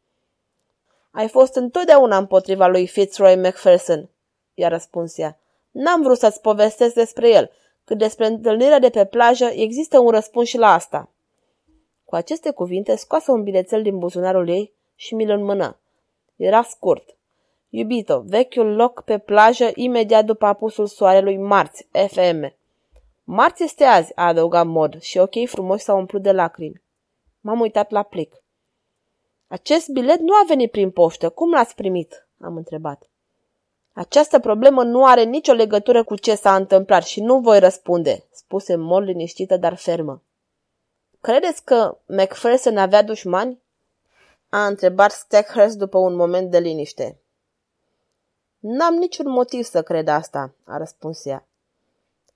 Ai 1.16 1.28
fost 1.28 1.54
întotdeauna 1.54 2.16
împotriva 2.16 2.66
lui 2.66 2.86
Fitzroy 2.86 3.36
Macpherson, 3.36 4.08
i-a 4.54 4.68
răspuns 4.68 5.18
ea. 5.18 5.38
N-am 5.70 6.02
vrut 6.02 6.18
să-ți 6.18 6.40
povestesc 6.40 6.94
despre 6.94 7.30
el, 7.30 7.50
cât 7.84 7.98
despre 7.98 8.26
întâlnirea 8.26 8.78
de 8.78 8.90
pe 8.90 9.04
plajă 9.04 9.44
există 9.44 9.98
un 9.98 10.10
răspuns 10.10 10.48
și 10.48 10.58
la 10.58 10.72
asta. 10.72 11.10
Cu 12.04 12.14
aceste 12.14 12.50
cuvinte 12.50 12.96
scoase 12.96 13.30
un 13.30 13.42
bilețel 13.42 13.82
din 13.82 13.98
buzunarul 13.98 14.48
ei 14.48 14.72
și 14.94 15.14
mi-l 15.14 15.30
înmână. 15.30 15.78
Era 16.36 16.62
scurt. 16.62 17.16
Iubito, 17.68 18.22
vechiul 18.26 18.74
loc 18.74 19.02
pe 19.02 19.18
plajă 19.18 19.70
imediat 19.74 20.24
după 20.24 20.46
apusul 20.46 20.86
soarelui 20.86 21.36
marți, 21.36 21.88
FM. 22.08 22.54
Marți 23.24 23.62
este 23.62 23.84
azi, 23.84 24.12
a 24.14 24.26
adăugat 24.26 24.66
Mod 24.66 25.00
și 25.00 25.18
ochii 25.18 25.46
frumos 25.46 25.82
s-au 25.82 25.98
umplut 25.98 26.22
de 26.22 26.32
lacrimi. 26.32 26.82
M-am 27.40 27.60
uitat 27.60 27.90
la 27.90 28.02
plic. 28.02 28.44
Acest 29.48 29.88
bilet 29.88 30.20
nu 30.20 30.34
a 30.34 30.44
venit 30.46 30.70
prin 30.70 30.90
poștă. 30.90 31.28
Cum 31.28 31.50
l-ați 31.50 31.74
primit? 31.74 32.26
Am 32.40 32.56
întrebat. 32.56 33.08
Această 33.92 34.38
problemă 34.38 34.82
nu 34.82 35.04
are 35.04 35.22
nicio 35.22 35.52
legătură 35.52 36.04
cu 36.04 36.16
ce 36.16 36.34
s-a 36.34 36.54
întâmplat 36.56 37.04
și 37.04 37.20
nu 37.20 37.40
voi 37.40 37.58
răspunde, 37.58 38.24
spuse 38.32 38.76
Mod 38.76 39.02
liniștită, 39.02 39.56
dar 39.56 39.74
fermă. 39.74 40.22
Credeți 41.20 41.64
că 41.64 41.98
Macpherson 42.06 42.76
avea 42.76 43.02
dușmani? 43.02 43.60
A 44.48 44.66
întrebat 44.66 45.10
Stackhurst 45.10 45.76
după 45.76 45.98
un 45.98 46.14
moment 46.14 46.50
de 46.50 46.58
liniște. 46.58 47.18
N-am 48.58 48.94
niciun 48.94 49.30
motiv 49.30 49.64
să 49.64 49.82
cred 49.82 50.08
asta, 50.08 50.54
a 50.64 50.76
răspuns 50.76 51.24
ea. 51.24 51.46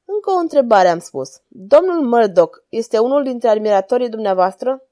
Încă 0.04 0.30
o 0.30 0.38
întrebare 0.38 0.88
am 0.88 0.98
spus. 0.98 1.40
Domnul 1.48 2.02
Murdoch 2.02 2.58
este 2.68 2.98
unul 2.98 3.22
dintre 3.22 3.48
admiratorii 3.48 4.08
dumneavoastră? 4.08 4.82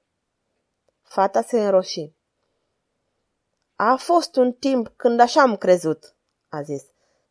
Fata 1.08 1.42
se 1.42 1.60
înroși. 1.60 2.12
A 3.76 3.96
fost 3.96 4.36
un 4.36 4.52
timp 4.52 4.88
când 4.96 5.20
așa 5.20 5.42
am 5.42 5.56
crezut, 5.56 6.14
a 6.48 6.62
zis. 6.62 6.82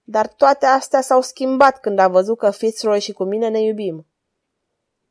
Dar 0.04 0.28
toate 0.28 0.66
astea 0.66 1.02
s-au 1.02 1.22
schimbat 1.22 1.80
când 1.80 2.00
a 2.00 2.08
văzut 2.08 2.38
că 2.38 2.52
Fitzroy 2.52 3.00
și 3.00 3.14
cu 3.14 3.24
mine 3.24 3.48
ne 3.48 3.62
iubim. 3.62 4.06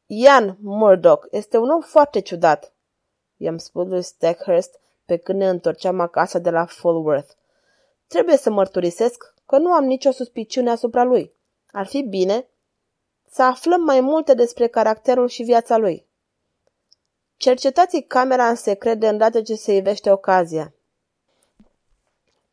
Ian 0.07 0.57
Murdoch 0.61 1.27
este 1.31 1.57
un 1.57 1.71
om 1.71 1.81
foarte 1.81 2.21
ciudat, 2.21 2.73
i-am 3.37 3.59
spus 3.59 3.87
lui 3.87 4.03
Stackhurst 4.03 4.81
pe 5.05 5.17
când 5.17 5.39
ne 5.39 5.49
întorceam 5.49 6.01
acasă 6.01 6.39
de 6.39 6.51
la 6.51 6.67
Fulworth. 6.67 7.33
Trebuie 8.07 8.37
să 8.37 8.51
mărturisesc 8.51 9.35
că 9.47 9.59
nu 9.59 9.73
am 9.73 9.85
nicio 9.85 10.11
suspiciune 10.11 10.71
asupra 10.71 11.03
lui. 11.03 11.33
Ar 11.67 11.87
fi 11.87 12.03
bine 12.03 12.49
să 13.31 13.43
aflăm 13.43 13.81
mai 13.81 14.01
multe 14.01 14.35
despre 14.35 14.67
caracterul 14.67 15.29
și 15.29 15.43
viața 15.43 15.77
lui. 15.77 16.06
Cercetați 17.37 18.01
camera 18.01 18.49
în 18.49 18.55
secret 18.55 19.01
de 19.01 19.09
îndată 19.09 19.43
ce 19.43 19.55
se 19.55 19.75
ivește 19.75 20.11
ocazia. 20.11 20.75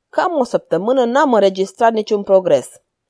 Cam 0.09 0.39
o 0.39 0.43
săptămână 0.43 1.05
n-am 1.05 1.33
înregistrat 1.33 1.93
niciun 1.93 2.23
progres. 2.23 2.69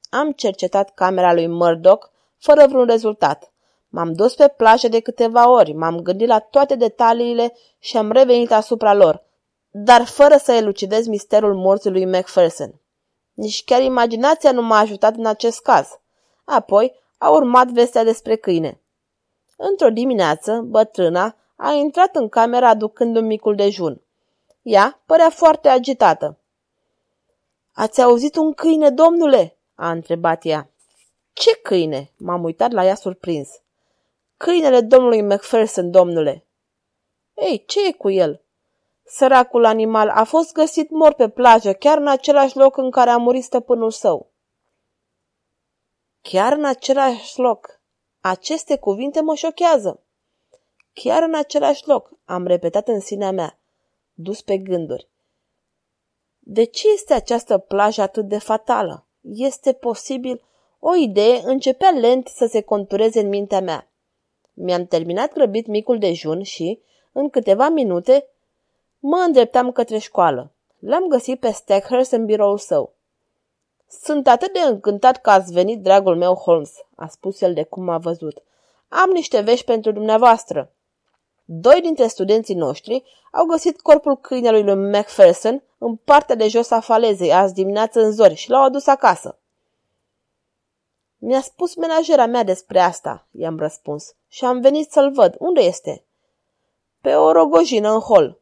Am 0.09 0.31
cercetat 0.31 0.93
camera 0.93 1.33
lui 1.33 1.47
Murdoch 1.47 2.07
fără 2.37 2.67
vreun 2.67 2.85
rezultat. 2.85 3.51
M-am 3.89 4.13
dus 4.13 4.35
pe 4.35 4.47
plajă 4.47 4.87
de 4.87 4.99
câteva 4.99 5.49
ori, 5.49 5.73
m-am 5.73 5.99
gândit 5.99 6.27
la 6.27 6.39
toate 6.39 6.75
detaliile 6.75 7.53
și 7.79 7.97
am 7.97 8.11
revenit 8.11 8.51
asupra 8.51 8.93
lor, 8.93 9.23
dar 9.69 10.05
fără 10.05 10.37
să 10.37 10.51
elucidez 10.51 11.07
misterul 11.07 11.55
morții 11.55 11.89
lui 11.89 12.05
Macpherson. 12.05 12.81
Nici 13.33 13.63
chiar 13.63 13.81
imaginația 13.81 14.51
nu 14.51 14.61
m-a 14.61 14.77
ajutat 14.77 15.15
în 15.15 15.25
acest 15.25 15.61
caz. 15.61 15.87
Apoi 16.43 16.93
a 17.17 17.29
urmat 17.29 17.67
vestea 17.67 18.03
despre 18.03 18.35
câine. 18.35 18.81
Într-o 19.57 19.89
dimineață, 19.89 20.61
bătrâna 20.65 21.35
a 21.63 21.71
intrat 21.71 22.15
în 22.15 22.29
cameră 22.29 22.65
aducând 22.65 23.15
un 23.15 23.25
micul 23.25 23.55
dejun. 23.55 24.01
Ea 24.61 25.01
părea 25.05 25.29
foarte 25.29 25.67
agitată. 25.67 26.37
Ați 27.73 28.01
auzit 28.01 28.35
un 28.35 28.53
câine, 28.53 28.89
domnule?" 28.89 29.57
a 29.75 29.91
întrebat 29.91 30.45
ea. 30.45 30.69
Ce 31.33 31.59
câine?" 31.63 32.11
m-am 32.17 32.43
uitat 32.43 32.71
la 32.71 32.85
ea 32.85 32.95
surprins. 32.95 33.49
Câinele 34.37 34.81
domnului 34.81 35.21
Macpherson, 35.21 35.91
domnule." 35.91 36.45
Ei, 37.33 37.63
ce 37.67 37.87
e 37.87 37.91
cu 37.91 38.09
el?" 38.09 38.41
Săracul 39.03 39.65
animal 39.65 40.09
a 40.09 40.23
fost 40.23 40.53
găsit 40.53 40.89
mort 40.89 41.15
pe 41.15 41.29
plajă, 41.29 41.73
chiar 41.73 41.97
în 41.97 42.07
același 42.07 42.57
loc 42.57 42.77
în 42.77 42.91
care 42.91 43.09
a 43.09 43.17
murit 43.17 43.43
stăpânul 43.43 43.91
său. 43.91 44.31
Chiar 46.21 46.53
în 46.53 46.65
același 46.65 47.39
loc. 47.39 47.79
Aceste 48.19 48.77
cuvinte 48.77 49.21
mă 49.21 49.35
șochează. 49.35 50.03
Chiar 50.93 51.23
în 51.23 51.35
același 51.35 51.87
loc, 51.87 52.11
am 52.25 52.45
repetat 52.45 52.87
în 52.87 52.99
sinea 52.99 53.31
mea. 53.31 53.57
dus 54.13 54.41
pe 54.41 54.57
gânduri. 54.57 55.07
De 56.39 56.63
ce 56.63 56.87
este 56.93 57.13
această 57.13 57.57
plajă 57.57 58.01
atât 58.01 58.27
de 58.27 58.37
fatală? 58.37 59.05
Este 59.21 59.73
posibil? 59.73 60.41
O 60.79 60.95
idee 60.95 61.41
începea 61.43 61.89
lent 61.89 62.27
să 62.27 62.45
se 62.45 62.61
contureze 62.61 63.19
în 63.19 63.27
mintea 63.27 63.61
mea. 63.61 63.87
Mi-am 64.53 64.85
terminat 64.85 65.33
grăbit 65.33 65.67
micul 65.67 65.99
dejun 65.99 66.43
și, 66.43 66.79
în 67.11 67.29
câteva 67.29 67.69
minute, 67.69 68.27
mă 68.99 69.23
îndreptam 69.25 69.71
către 69.71 69.97
școală. 69.97 70.51
L-am 70.79 71.07
găsit 71.07 71.39
pe 71.39 71.51
Stackhurst 71.51 72.11
în 72.11 72.25
biroul 72.25 72.57
său. 72.57 72.93
Sunt 73.87 74.27
atât 74.27 74.53
de 74.53 74.59
încântat 74.59 75.21
că 75.21 75.29
ați 75.29 75.53
venit, 75.53 75.81
dragul 75.81 76.15
meu 76.15 76.33
Holmes, 76.33 76.73
a 76.95 77.07
spus 77.07 77.41
el 77.41 77.53
de 77.53 77.63
cum 77.63 77.83
m-a 77.83 77.97
văzut. 77.97 78.43
Am 78.87 79.09
niște 79.09 79.41
vești 79.41 79.65
pentru 79.65 79.91
dumneavoastră. 79.91 80.71
Doi 81.55 81.81
dintre 81.81 82.07
studenții 82.07 82.55
noștri 82.55 83.03
au 83.31 83.45
găsit 83.45 83.81
corpul 83.81 84.17
câinelui 84.17 84.63
lui 84.63 84.75
Macpherson 84.91 85.63
în 85.77 85.95
partea 85.95 86.35
de 86.35 86.47
jos 86.47 86.71
a 86.71 86.79
falezei 86.79 87.33
azi 87.33 87.53
dimineață 87.53 87.99
în 87.99 88.11
zori 88.11 88.33
și 88.33 88.49
l-au 88.49 88.63
adus 88.63 88.87
acasă. 88.87 89.37
Mi-a 91.17 91.41
spus 91.41 91.75
menajera 91.75 92.25
mea 92.25 92.43
despre 92.43 92.79
asta, 92.79 93.27
i-am 93.31 93.59
răspuns, 93.59 94.15
și 94.27 94.45
am 94.45 94.61
venit 94.61 94.91
să-l 94.91 95.11
văd. 95.11 95.35
Unde 95.39 95.61
este? 95.61 96.03
Pe 97.01 97.15
o 97.15 97.31
rogojină 97.31 97.91
în 97.93 97.99
hol. 97.99 98.39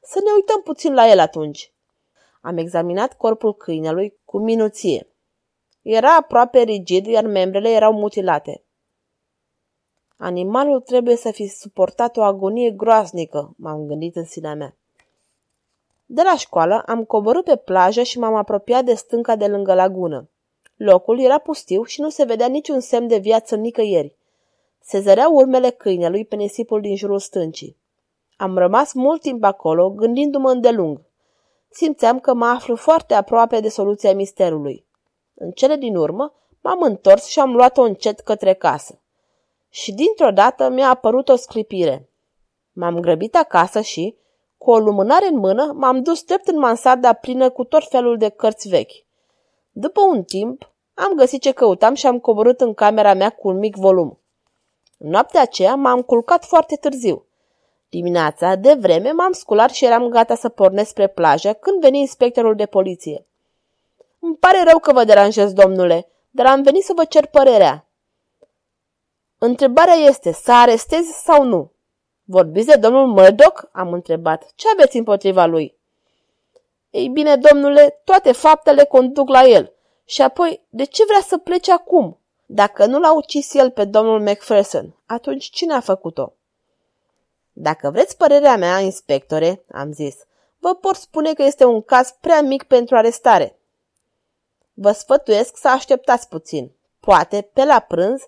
Să 0.00 0.20
ne 0.24 0.30
uităm 0.34 0.62
puțin 0.62 0.94
la 0.94 1.08
el 1.08 1.18
atunci. 1.18 1.72
Am 2.40 2.56
examinat 2.56 3.16
corpul 3.16 3.54
câinelui 3.54 4.18
cu 4.24 4.38
minuție. 4.38 5.06
Era 5.82 6.16
aproape 6.16 6.60
rigid, 6.60 7.06
iar 7.06 7.24
membrele 7.24 7.70
erau 7.70 7.92
mutilate. 7.92 8.62
Animalul 10.22 10.80
trebuie 10.80 11.16
să 11.16 11.30
fi 11.30 11.46
suportat 11.46 12.16
o 12.16 12.22
agonie 12.22 12.70
groaznică, 12.70 13.54
m-am 13.56 13.86
gândit 13.86 14.16
în 14.16 14.24
sinea 14.24 14.54
mea. 14.54 14.76
De 16.06 16.22
la 16.22 16.36
școală 16.36 16.82
am 16.86 17.04
coborât 17.04 17.44
pe 17.44 17.56
plajă 17.56 18.02
și 18.02 18.18
m-am 18.18 18.34
apropiat 18.34 18.84
de 18.84 18.94
stânca 18.94 19.36
de 19.36 19.46
lângă 19.46 19.74
lagună. 19.74 20.28
Locul 20.76 21.20
era 21.20 21.38
pustiu 21.38 21.82
și 21.82 22.00
nu 22.00 22.08
se 22.08 22.24
vedea 22.24 22.46
niciun 22.46 22.80
semn 22.80 23.06
de 23.06 23.16
viață 23.16 23.56
nicăieri. 23.56 24.16
Se 24.80 25.00
zăreau 25.00 25.34
urmele 25.34 25.70
câinelui 25.70 26.24
pe 26.24 26.36
nisipul 26.36 26.80
din 26.80 26.96
jurul 26.96 27.18
stâncii. 27.18 27.76
Am 28.36 28.58
rămas 28.58 28.92
mult 28.92 29.20
timp 29.20 29.44
acolo, 29.44 29.90
gândindu-mă 29.90 30.50
îndelung. 30.50 31.00
Simțeam 31.70 32.20
că 32.20 32.34
mă 32.34 32.46
aflu 32.46 32.76
foarte 32.76 33.14
aproape 33.14 33.60
de 33.60 33.68
soluția 33.68 34.14
misterului. 34.14 34.84
În 35.34 35.50
cele 35.50 35.76
din 35.76 35.96
urmă, 35.96 36.34
m-am 36.60 36.82
întors 36.82 37.26
și 37.26 37.40
am 37.40 37.54
luat-o 37.54 37.82
încet 37.82 38.20
către 38.20 38.54
casă. 38.54 38.99
Și 39.70 39.92
dintr-o 39.92 40.30
dată 40.30 40.68
mi-a 40.68 40.88
apărut 40.88 41.28
o 41.28 41.36
sclipire. 41.36 42.08
M-am 42.72 43.00
grăbit 43.00 43.36
acasă 43.36 43.80
și, 43.80 44.16
cu 44.58 44.70
o 44.70 44.78
lumânare 44.78 45.26
în 45.26 45.38
mână, 45.38 45.72
m-am 45.76 46.02
dus 46.02 46.22
drept 46.22 46.48
în 46.48 46.58
mansarda 46.58 47.12
plină 47.12 47.50
cu 47.50 47.64
tot 47.64 47.88
felul 47.88 48.16
de 48.16 48.28
cărți 48.28 48.68
vechi. 48.68 49.04
După 49.70 50.00
un 50.00 50.22
timp, 50.22 50.72
am 50.94 51.12
găsit 51.12 51.40
ce 51.40 51.52
căutam 51.52 51.94
și 51.94 52.06
am 52.06 52.18
coborât 52.18 52.60
în 52.60 52.74
camera 52.74 53.14
mea 53.14 53.30
cu 53.30 53.48
un 53.48 53.58
mic 53.58 53.76
volum. 53.76 54.18
Noaptea 54.96 55.40
aceea 55.40 55.74
m-am 55.74 56.02
culcat 56.02 56.44
foarte 56.44 56.76
târziu. 56.76 57.24
Dimineața, 57.88 58.54
de 58.54 58.74
vreme, 58.80 59.10
m-am 59.10 59.32
sculat 59.32 59.70
și 59.70 59.84
eram 59.84 60.08
gata 60.08 60.34
să 60.34 60.48
pornesc 60.48 60.88
spre 60.88 61.06
plajă 61.06 61.52
când 61.52 61.80
veni 61.80 61.98
inspectorul 61.98 62.54
de 62.54 62.66
poliție. 62.66 63.26
Îmi 64.18 64.36
pare 64.36 64.62
rău 64.62 64.78
că 64.78 64.92
vă 64.92 65.04
deranjez, 65.04 65.52
domnule, 65.52 66.08
dar 66.30 66.46
am 66.46 66.62
venit 66.62 66.84
să 66.84 66.92
vă 66.96 67.04
cer 67.04 67.26
părerea. 67.26 67.89
Întrebarea 69.42 69.94
este, 69.94 70.32
să 70.32 70.52
arestez 70.52 71.04
sau 71.06 71.44
nu? 71.44 71.72
Vorbiți 72.24 72.66
de 72.66 72.76
domnul 72.76 73.06
Murdoch? 73.06 73.62
Am 73.72 73.92
întrebat. 73.92 74.52
Ce 74.54 74.66
aveți 74.72 74.96
împotriva 74.96 75.44
lui? 75.44 75.76
Ei 76.90 77.08
bine, 77.08 77.36
domnule, 77.36 78.00
toate 78.04 78.32
faptele 78.32 78.84
conduc 78.84 79.28
la 79.28 79.42
el. 79.42 79.72
Și 80.04 80.22
apoi, 80.22 80.66
de 80.68 80.84
ce 80.84 81.04
vrea 81.04 81.20
să 81.20 81.38
plece 81.38 81.72
acum? 81.72 82.18
Dacă 82.46 82.86
nu 82.86 82.98
l-a 82.98 83.14
ucis 83.14 83.54
el 83.54 83.70
pe 83.70 83.84
domnul 83.84 84.20
Macpherson, 84.20 84.96
atunci 85.06 85.44
cine 85.44 85.72
a 85.72 85.80
făcut-o? 85.80 86.32
Dacă 87.52 87.90
vreți 87.90 88.16
părerea 88.16 88.56
mea, 88.56 88.78
inspectore, 88.78 89.64
am 89.72 89.92
zis, 89.92 90.16
vă 90.58 90.74
pot 90.74 90.94
spune 90.94 91.32
că 91.32 91.42
este 91.42 91.64
un 91.64 91.82
caz 91.82 92.14
prea 92.20 92.42
mic 92.42 92.62
pentru 92.62 92.96
arestare. 92.96 93.58
Vă 94.72 94.92
sfătuiesc 94.92 95.56
să 95.56 95.68
așteptați 95.68 96.28
puțin. 96.28 96.72
Poate, 97.00 97.50
pe 97.52 97.64
la 97.64 97.78
prânz, 97.78 98.22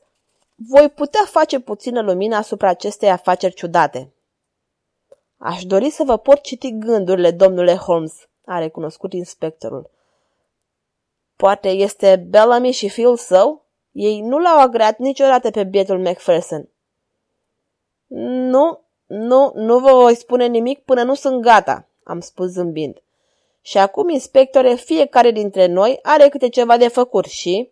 voi 0.69 0.89
putea 0.89 1.25
face 1.25 1.61
puțină 1.61 2.03
lumină 2.03 2.37
asupra 2.37 2.69
acestei 2.69 3.11
afaceri 3.11 3.55
ciudate. 3.55 4.13
Aș 5.37 5.65
dori 5.65 5.91
să 5.91 6.05
vă 6.05 6.17
pot 6.17 6.41
citi 6.41 6.79
gândurile, 6.79 7.31
domnule 7.31 7.75
Holmes, 7.75 8.29
a 8.45 8.59
recunoscut 8.59 9.13
inspectorul. 9.13 9.91
Poate 11.37 11.69
este 11.69 12.27
Bellamy 12.29 12.71
și 12.71 12.89
fiul 12.89 13.17
său? 13.17 13.65
Ei 13.93 14.21
nu 14.21 14.39
l-au 14.39 14.61
agreat 14.61 14.99
niciodată 14.99 15.51
pe 15.51 15.65
bietul 15.65 15.99
Macpherson. 15.99 16.69
Nu, 18.07 18.81
nu, 19.07 19.53
nu 19.55 19.79
vă 19.79 19.93
voi 19.93 20.15
spune 20.15 20.47
nimic 20.47 20.85
până 20.85 21.03
nu 21.03 21.15
sunt 21.15 21.43
gata, 21.43 21.89
am 22.03 22.21
spus 22.21 22.47
zâmbind. 22.47 23.03
Și 23.61 23.79
acum, 23.79 24.09
inspectore, 24.09 24.75
fiecare 24.75 25.31
dintre 25.31 25.67
noi 25.67 25.99
are 26.03 26.29
câte 26.29 26.49
ceva 26.49 26.77
de 26.77 26.89
făcut 26.89 27.25
și... 27.25 27.71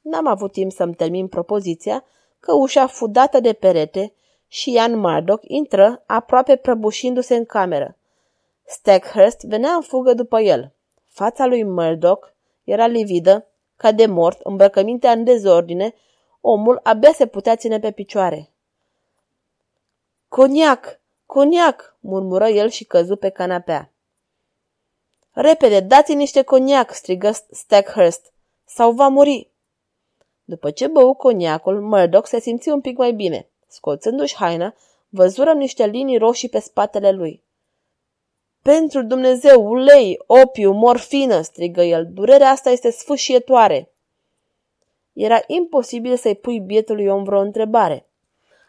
N-am 0.00 0.26
avut 0.26 0.52
timp 0.52 0.72
să-mi 0.72 0.94
termin 0.94 1.28
propoziția, 1.28 2.04
că 2.40 2.54
ușa 2.54 2.86
fu 2.86 3.06
dată 3.06 3.40
de 3.40 3.52
perete 3.52 4.12
și 4.48 4.72
Ian 4.72 4.98
Murdoch 4.98 5.42
intră, 5.46 6.02
aproape 6.06 6.56
prăbușindu-se 6.56 7.36
în 7.36 7.44
cameră. 7.44 7.96
Stackhurst 8.64 9.44
venea 9.44 9.70
în 9.70 9.82
fugă 9.82 10.12
după 10.12 10.40
el. 10.40 10.72
Fața 11.04 11.46
lui 11.46 11.64
Murdoch 11.64 12.28
era 12.64 12.86
lividă, 12.86 13.46
ca 13.76 13.92
de 13.92 14.06
mort, 14.06 14.40
îmbrăcămintea 14.40 15.12
în 15.12 15.24
dezordine, 15.24 15.94
omul 16.40 16.80
abia 16.82 17.12
se 17.12 17.26
putea 17.26 17.56
ține 17.56 17.80
pe 17.80 17.90
picioare. 17.90 18.50
Coniac! 20.28 21.00
Coniac! 21.26 21.96
murmură 22.00 22.48
el 22.48 22.68
și 22.68 22.84
căzu 22.84 23.16
pe 23.16 23.28
canapea. 23.28 23.90
Repede, 25.30 25.80
dați 25.80 26.14
niște 26.14 26.42
coniac, 26.42 26.92
strigă 26.92 27.30
Stackhurst, 27.50 28.32
sau 28.64 28.92
va 28.92 29.08
muri. 29.08 29.50
După 30.48 30.70
ce 30.70 30.86
bău 30.86 31.14
coniacul, 31.14 31.80
Murdoch 31.80 32.26
se 32.26 32.40
simți 32.40 32.68
un 32.68 32.80
pic 32.80 32.96
mai 32.96 33.12
bine. 33.12 33.48
Scoțându-și 33.66 34.36
haina, 34.36 34.74
văzură 35.08 35.52
niște 35.52 35.86
linii 35.86 36.18
roșii 36.18 36.48
pe 36.48 36.58
spatele 36.58 37.10
lui. 37.10 37.42
Pentru 38.62 39.02
Dumnezeu, 39.02 39.70
ulei, 39.70 40.18
opiu, 40.26 40.72
morfină, 40.72 41.40
strigă 41.40 41.82
el, 41.82 42.08
durerea 42.12 42.50
asta 42.50 42.70
este 42.70 42.90
sfâșietoare. 42.90 43.90
Era 45.12 45.40
imposibil 45.46 46.16
să-i 46.16 46.34
pui 46.34 46.60
bietului 46.60 47.06
om 47.06 47.24
vreo 47.24 47.40
întrebare. 47.40 48.06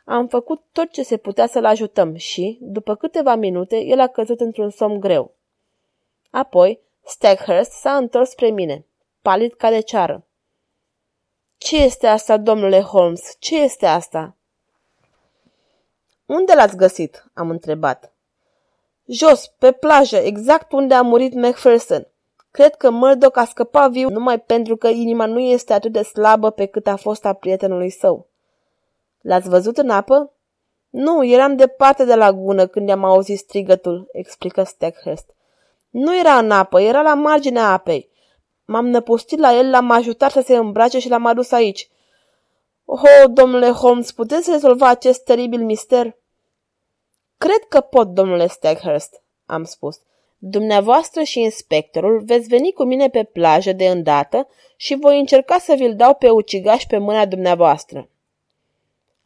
Am 0.06 0.28
făcut 0.28 0.64
tot 0.72 0.92
ce 0.92 1.04
se 1.04 1.18
putea 1.18 1.48
să-l 1.48 1.66
ajutăm 1.66 2.16
și, 2.16 2.58
după 2.62 2.96
câteva 2.96 3.36
minute, 3.36 3.84
el 3.84 4.00
a 4.00 4.08
căzut 4.08 4.40
într-un 4.40 4.70
somn 4.70 5.00
greu. 5.00 5.36
Apoi, 6.30 6.80
Stackhurst 7.04 7.72
s-a 7.72 7.96
întors 7.96 8.30
spre 8.30 8.50
mine, 8.50 8.86
palid 9.22 9.54
ca 9.54 9.70
de 9.70 9.80
ceară. 9.80 10.27
Ce 11.58 11.78
este 11.78 12.08
asta, 12.08 12.38
domnule 12.38 12.82
Holmes? 12.82 13.36
Ce 13.40 13.62
este 13.62 13.86
asta?" 13.86 14.36
Unde 16.26 16.54
l-ați 16.54 16.76
găsit?" 16.76 17.26
am 17.34 17.50
întrebat. 17.50 18.12
Jos, 19.06 19.48
pe 19.48 19.72
plajă, 19.72 20.18
exact 20.18 20.72
unde 20.72 20.94
a 20.94 21.02
murit 21.02 21.34
Macpherson. 21.34 22.08
Cred 22.52 22.76
că 22.76 22.90
Murdoch 22.90 23.38
a 23.38 23.46
scăpat 23.46 23.92
viu 23.92 24.10
numai 24.10 24.40
pentru 24.40 24.76
că 24.76 24.88
inima 24.88 25.26
nu 25.26 25.40
este 25.40 25.74
atât 25.74 25.92
de 25.92 26.02
slabă 26.02 26.50
pe 26.50 26.66
cât 26.66 26.88
a 26.88 26.96
fost 26.96 27.26
a 27.26 27.34
prietenului 27.34 27.90
său. 27.90 28.28
L-ați 29.22 29.50
văzut 29.50 29.78
în 29.78 29.90
apă? 29.90 30.32
Nu, 30.90 31.26
eram 31.26 31.56
departe 31.56 32.06
de 32.06 32.16
lagună 32.16 32.68
când 32.68 32.88
i-am 32.88 33.04
auzit 33.04 33.38
strigătul, 33.38 34.10
explică 34.12 34.64
Stackhurst. 34.64 35.34
Nu 35.90 36.18
era 36.18 36.38
în 36.38 36.52
apă, 36.52 36.82
era 36.82 37.02
la 37.02 37.14
marginea 37.14 37.72
apei. 37.72 38.10
M-am 38.70 38.88
năpustit 38.88 39.40
la 39.40 39.58
el, 39.58 39.70
l-am 39.70 39.92
ajutat 39.92 40.32
să 40.32 40.42
se 40.42 40.56
îmbrace 40.56 41.00
și 41.00 41.10
l-am 41.10 41.26
adus 41.26 41.52
aici. 41.52 41.90
Oh, 42.86 43.24
domnule 43.28 43.70
Holmes, 43.70 44.12
puteți 44.12 44.52
rezolva 44.52 44.88
acest 44.88 45.24
teribil 45.24 45.64
mister? 45.64 46.18
Cred 47.38 47.64
că 47.70 47.80
pot, 47.80 48.08
domnule 48.08 48.48
Stackhurst, 48.48 49.22
am 49.46 49.64
spus. 49.64 50.00
Dumneavoastră 50.38 51.24
și 51.24 51.40
inspectorul 51.40 52.24
veți 52.26 52.48
veni 52.48 52.72
cu 52.72 52.84
mine 52.84 53.10
pe 53.10 53.24
plajă 53.24 53.72
de 53.72 53.88
îndată 53.88 54.48
și 54.76 54.96
voi 54.96 55.20
încerca 55.20 55.58
să 55.58 55.74
vi-l 55.78 55.96
dau 55.96 56.14
pe 56.14 56.30
ucigaș 56.30 56.84
pe 56.84 56.98
mâna 56.98 57.26
dumneavoastră. 57.26 58.10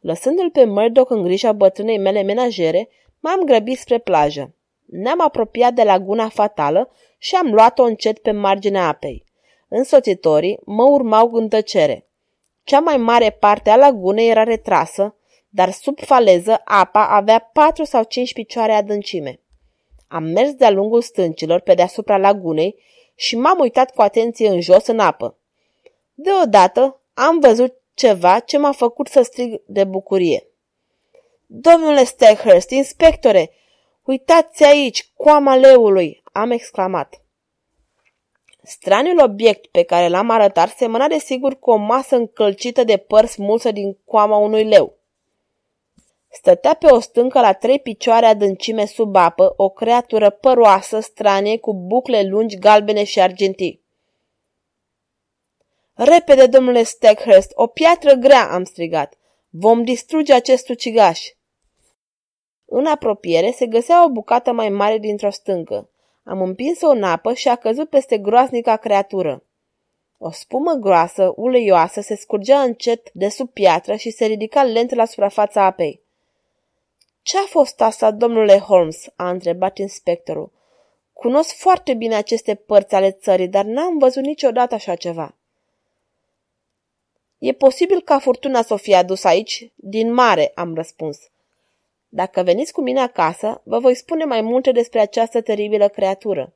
Lăsându-l 0.00 0.50
pe 0.50 0.64
Murdoch 0.64 1.10
în 1.10 1.22
grija 1.22 1.52
bătrânei 1.52 1.98
mele 1.98 2.22
menajere, 2.22 2.88
m-am 3.20 3.44
grăbit 3.44 3.78
spre 3.78 3.98
plajă. 3.98 4.54
Ne-am 4.86 5.20
apropiat 5.20 5.72
de 5.72 5.82
laguna 5.82 6.28
fatală 6.28 6.90
și 7.18 7.34
am 7.34 7.52
luat-o 7.52 7.82
încet 7.82 8.18
pe 8.18 8.30
marginea 8.30 8.88
apei. 8.88 9.24
Însoțitorii 9.74 10.58
mă 10.64 10.82
urmau 10.82 11.30
în 11.32 11.48
tăcere. 11.48 12.06
Cea 12.64 12.80
mai 12.80 12.96
mare 12.96 13.30
parte 13.30 13.70
a 13.70 13.76
lagunei 13.76 14.28
era 14.28 14.42
retrasă, 14.42 15.14
dar 15.48 15.70
sub 15.70 15.98
faleză 16.00 16.60
apa 16.64 17.06
avea 17.06 17.50
patru 17.52 17.84
sau 17.84 18.02
cinci 18.02 18.32
picioare 18.32 18.72
adâncime. 18.72 19.40
Am 20.08 20.22
mers 20.22 20.50
de-a 20.50 20.70
lungul 20.70 21.02
stâncilor 21.02 21.60
pe 21.60 21.74
deasupra 21.74 22.16
lagunei 22.16 22.76
și 23.14 23.36
m-am 23.36 23.58
uitat 23.58 23.94
cu 23.94 24.02
atenție 24.02 24.48
în 24.48 24.60
jos 24.60 24.86
în 24.86 24.98
apă. 24.98 25.36
Deodată 26.14 27.00
am 27.14 27.38
văzut 27.38 27.74
ceva 27.94 28.38
ce 28.38 28.58
m-a 28.58 28.72
făcut 28.72 29.06
să 29.06 29.22
strig 29.22 29.62
de 29.66 29.84
bucurie. 29.84 30.46
Domnule 31.46 32.04
Steckhurst, 32.04 32.70
inspectore, 32.70 33.50
uitați 34.02 34.64
aici, 34.64 35.10
coama 35.16 35.56
leului, 35.56 36.22
am 36.32 36.50
exclamat. 36.50 37.21
Straniul 38.62 39.20
obiect 39.22 39.66
pe 39.66 39.82
care 39.82 40.08
l-am 40.08 40.30
arătat 40.30 40.68
semăna 40.68 41.08
de 41.08 41.18
sigur 41.18 41.58
cu 41.58 41.70
o 41.70 41.76
masă 41.76 42.16
încălcită 42.16 42.84
de 42.84 42.96
păr 42.96 43.26
smulsă 43.26 43.70
din 43.70 43.98
coama 44.04 44.36
unui 44.36 44.64
leu. 44.64 44.96
Stătea 46.28 46.74
pe 46.74 46.86
o 46.86 47.00
stâncă 47.00 47.40
la 47.40 47.52
trei 47.52 47.80
picioare 47.80 48.26
adâncime 48.26 48.86
sub 48.86 49.16
apă, 49.16 49.54
o 49.56 49.68
creatură 49.68 50.30
păroasă, 50.30 51.00
stranie, 51.00 51.58
cu 51.58 51.74
bucle 51.74 52.22
lungi, 52.22 52.58
galbene 52.58 53.04
și 53.04 53.20
argentii. 53.20 53.82
Repede, 55.94 56.46
domnule 56.46 56.82
Steckhurst, 56.82 57.50
o 57.54 57.66
piatră 57.66 58.14
grea, 58.14 58.52
am 58.52 58.64
strigat. 58.64 59.18
Vom 59.50 59.84
distruge 59.84 60.34
acest 60.34 60.68
ucigaș. 60.68 61.20
În 62.64 62.86
apropiere 62.86 63.50
se 63.50 63.66
găsea 63.66 64.04
o 64.04 64.10
bucată 64.10 64.52
mai 64.52 64.68
mare 64.68 64.98
dintr-o 64.98 65.30
stâncă. 65.30 65.91
Am 66.24 66.42
împins-o 66.42 66.88
în 66.88 67.02
apă 67.02 67.34
și 67.34 67.48
a 67.48 67.56
căzut 67.56 67.88
peste 67.88 68.18
groaznica 68.18 68.76
creatură. 68.76 69.42
O 70.18 70.30
spumă 70.30 70.72
groasă, 70.72 71.32
uleioasă, 71.36 72.00
se 72.00 72.16
scurgea 72.16 72.60
încet 72.60 73.12
de 73.12 73.28
sub 73.28 73.50
piatră 73.50 73.94
și 73.94 74.10
se 74.10 74.24
ridica 74.24 74.62
lent 74.62 74.94
la 74.94 75.04
suprafața 75.04 75.64
apei. 75.64 76.00
Ce 77.22 77.38
a 77.38 77.44
fost 77.46 77.80
asta, 77.80 78.10
domnule 78.10 78.58
Holmes?" 78.58 79.06
a 79.16 79.30
întrebat 79.30 79.78
inspectorul. 79.78 80.50
Cunosc 81.12 81.54
foarte 81.54 81.94
bine 81.94 82.14
aceste 82.14 82.54
părți 82.54 82.94
ale 82.94 83.10
țării, 83.10 83.48
dar 83.48 83.64
n-am 83.64 83.98
văzut 83.98 84.22
niciodată 84.22 84.74
așa 84.74 84.94
ceva." 84.94 85.34
E 87.38 87.52
posibil 87.52 88.00
ca 88.00 88.18
furtuna 88.18 88.62
să 88.62 88.72
o 88.72 88.76
fie 88.76 88.94
adus 88.94 89.24
aici? 89.24 89.70
Din 89.74 90.12
mare, 90.12 90.52
am 90.54 90.74
răspuns. 90.74 91.31
Dacă 92.14 92.42
veniți 92.42 92.72
cu 92.72 92.80
mine 92.80 93.00
acasă, 93.00 93.60
vă 93.64 93.78
voi 93.78 93.94
spune 93.94 94.24
mai 94.24 94.40
multe 94.40 94.72
despre 94.72 95.00
această 95.00 95.40
teribilă 95.40 95.88
creatură. 95.88 96.54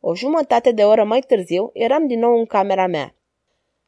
O 0.00 0.14
jumătate 0.14 0.72
de 0.72 0.84
oră 0.84 1.04
mai 1.04 1.20
târziu 1.20 1.70
eram 1.72 2.06
din 2.06 2.18
nou 2.18 2.38
în 2.38 2.46
camera 2.46 2.86
mea. 2.86 3.14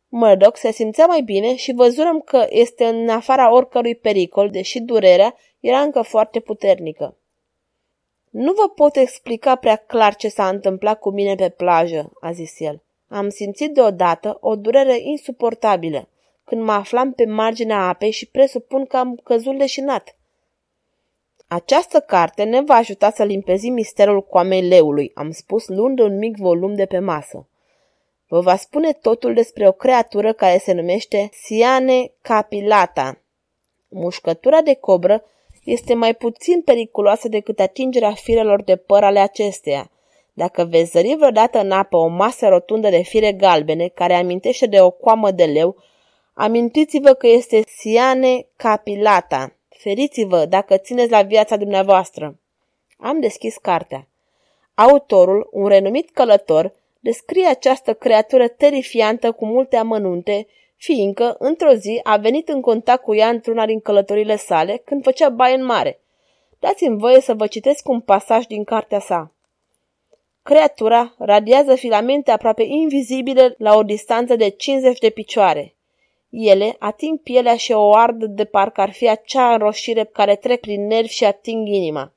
Murdoch 0.08 0.56
se 0.56 0.70
simțea 0.70 1.06
mai 1.06 1.20
bine 1.20 1.54
și 1.54 1.72
văzurăm 1.72 2.20
că 2.20 2.46
este 2.48 2.84
în 2.84 3.08
afara 3.08 3.52
oricărui 3.52 3.94
pericol, 3.94 4.50
deși 4.50 4.80
durerea 4.80 5.34
era 5.60 5.80
încă 5.80 6.02
foarte 6.02 6.40
puternică. 6.40 7.16
Nu 8.30 8.52
vă 8.52 8.68
pot 8.68 8.96
explica 8.96 9.54
prea 9.54 9.76
clar 9.76 10.14
ce 10.14 10.28
s-a 10.28 10.48
întâmplat 10.48 10.98
cu 10.98 11.10
mine 11.10 11.34
pe 11.34 11.48
plajă, 11.48 12.12
a 12.20 12.32
zis 12.32 12.60
el. 12.60 12.82
Am 13.08 13.28
simțit 13.28 13.74
deodată 13.74 14.38
o 14.40 14.56
durere 14.56 14.98
insuportabilă 15.00 16.08
când 16.44 16.62
mă 16.62 16.72
aflam 16.72 17.12
pe 17.12 17.26
marginea 17.26 17.88
apei 17.88 18.10
și 18.10 18.26
presupun 18.26 18.86
că 18.86 18.96
am 18.96 19.20
căzut 19.24 19.56
leșinat. 19.56 20.15
Această 21.48 22.00
carte 22.00 22.42
ne 22.42 22.60
va 22.60 22.74
ajuta 22.74 23.10
să 23.10 23.24
limpezim 23.24 23.72
misterul 23.72 24.22
coamei 24.22 24.68
leului, 24.68 25.10
am 25.14 25.30
spus 25.30 25.66
luând 25.66 25.98
un 25.98 26.18
mic 26.18 26.36
volum 26.36 26.74
de 26.74 26.86
pe 26.86 26.98
masă. 26.98 27.48
Vă 28.28 28.40
va 28.40 28.56
spune 28.56 28.92
totul 28.92 29.34
despre 29.34 29.68
o 29.68 29.72
creatură 29.72 30.32
care 30.32 30.58
se 30.58 30.72
numește 30.72 31.28
Siane 31.32 32.12
capilata. 32.22 33.20
Mușcătura 33.88 34.60
de 34.60 34.74
cobră 34.74 35.24
este 35.64 35.94
mai 35.94 36.14
puțin 36.14 36.62
periculoasă 36.62 37.28
decât 37.28 37.60
atingerea 37.60 38.12
firelor 38.12 38.62
de 38.62 38.76
păr 38.76 39.02
ale 39.02 39.18
acesteia. 39.18 39.90
Dacă 40.32 40.64
veți 40.64 40.90
zări 40.90 41.14
vreodată 41.16 41.58
în 41.58 41.70
apă 41.70 41.96
o 41.96 42.06
masă 42.06 42.48
rotundă 42.48 42.88
de 42.88 43.02
fire 43.02 43.32
galbene 43.32 43.88
care 43.88 44.14
amintește 44.14 44.66
de 44.66 44.80
o 44.80 44.90
coamă 44.90 45.30
de 45.30 45.44
leu, 45.44 45.76
amintiți-vă 46.34 47.12
că 47.12 47.26
este 47.26 47.62
Siane 47.66 48.46
capilata. 48.56 49.55
Feriți-vă 49.78 50.44
dacă 50.44 50.76
țineți 50.76 51.10
la 51.10 51.22
viața 51.22 51.56
dumneavoastră. 51.56 52.38
Am 52.98 53.20
deschis 53.20 53.56
cartea. 53.56 54.08
Autorul, 54.74 55.48
un 55.52 55.66
renumit 55.66 56.10
călător, 56.10 56.72
descrie 57.00 57.46
această 57.46 57.94
creatură 57.94 58.48
terifiantă 58.48 59.32
cu 59.32 59.46
multe 59.46 59.76
amănunte, 59.76 60.46
fiindcă, 60.76 61.36
într-o 61.38 61.72
zi, 61.72 62.00
a 62.02 62.16
venit 62.16 62.48
în 62.48 62.60
contact 62.60 63.02
cu 63.02 63.14
ea 63.14 63.28
într-una 63.28 63.66
din 63.66 63.80
călătorile 63.80 64.36
sale 64.36 64.82
când 64.84 65.02
făcea 65.02 65.28
baie 65.28 65.54
în 65.54 65.64
mare. 65.64 66.00
Dați-mi 66.58 66.98
voie 66.98 67.20
să 67.20 67.34
vă 67.34 67.46
citesc 67.46 67.88
un 67.88 68.00
pasaj 68.00 68.44
din 68.44 68.64
cartea 68.64 68.98
sa. 68.98 69.32
Creatura 70.42 71.14
radiază 71.18 71.74
filamente 71.74 72.30
aproape 72.30 72.62
invizibile 72.62 73.54
la 73.58 73.76
o 73.76 73.82
distanță 73.82 74.36
de 74.36 74.48
50 74.48 74.98
de 74.98 75.10
picioare. 75.10 75.75
Ele 76.30 76.76
ating 76.78 77.18
pielea 77.18 77.56
și 77.56 77.72
o 77.72 77.94
ard 77.94 78.24
de 78.24 78.44
parcă 78.44 78.80
ar 78.80 78.92
fi 78.92 79.08
acea 79.08 79.52
înroșire 79.52 80.04
care 80.04 80.36
trec 80.36 80.60
prin 80.60 80.86
nervi 80.86 81.12
și 81.12 81.24
ating 81.24 81.68
inima. 81.68 82.12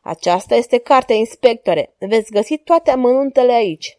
Aceasta 0.00 0.54
este 0.54 0.78
cartea, 0.78 1.16
inspectore. 1.16 1.94
Veți 1.98 2.30
găsi 2.30 2.56
toate 2.58 2.90
amănuntele 2.90 3.52
aici. 3.52 3.98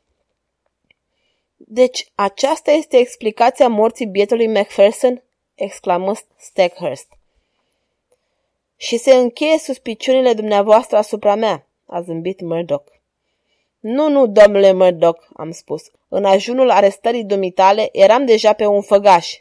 Deci, 1.55 2.11
aceasta 2.15 2.71
este 2.71 2.97
explicația 2.97 3.67
morții 3.67 4.05
bietului 4.05 4.47
Macpherson? 4.47 5.23
exclamă 5.55 6.13
Steckhurst. 6.37 7.07
Și 8.77 8.97
se 8.97 9.13
încheie 9.15 9.57
suspiciunile 9.57 10.33
dumneavoastră 10.33 10.97
asupra 10.97 11.35
mea, 11.35 11.67
a 11.85 12.01
zâmbit 12.01 12.41
Murdoch. 12.41 12.92
Nu, 13.83 14.09
nu, 14.09 14.27
domnule 14.27 14.71
Murdoch, 14.71 15.25
am 15.35 15.51
spus. 15.51 15.91
În 16.07 16.25
ajunul 16.25 16.69
arestării 16.69 17.23
dumitale 17.23 17.89
eram 17.91 18.25
deja 18.25 18.53
pe 18.53 18.65
un 18.65 18.81
făgaș. 18.81 19.33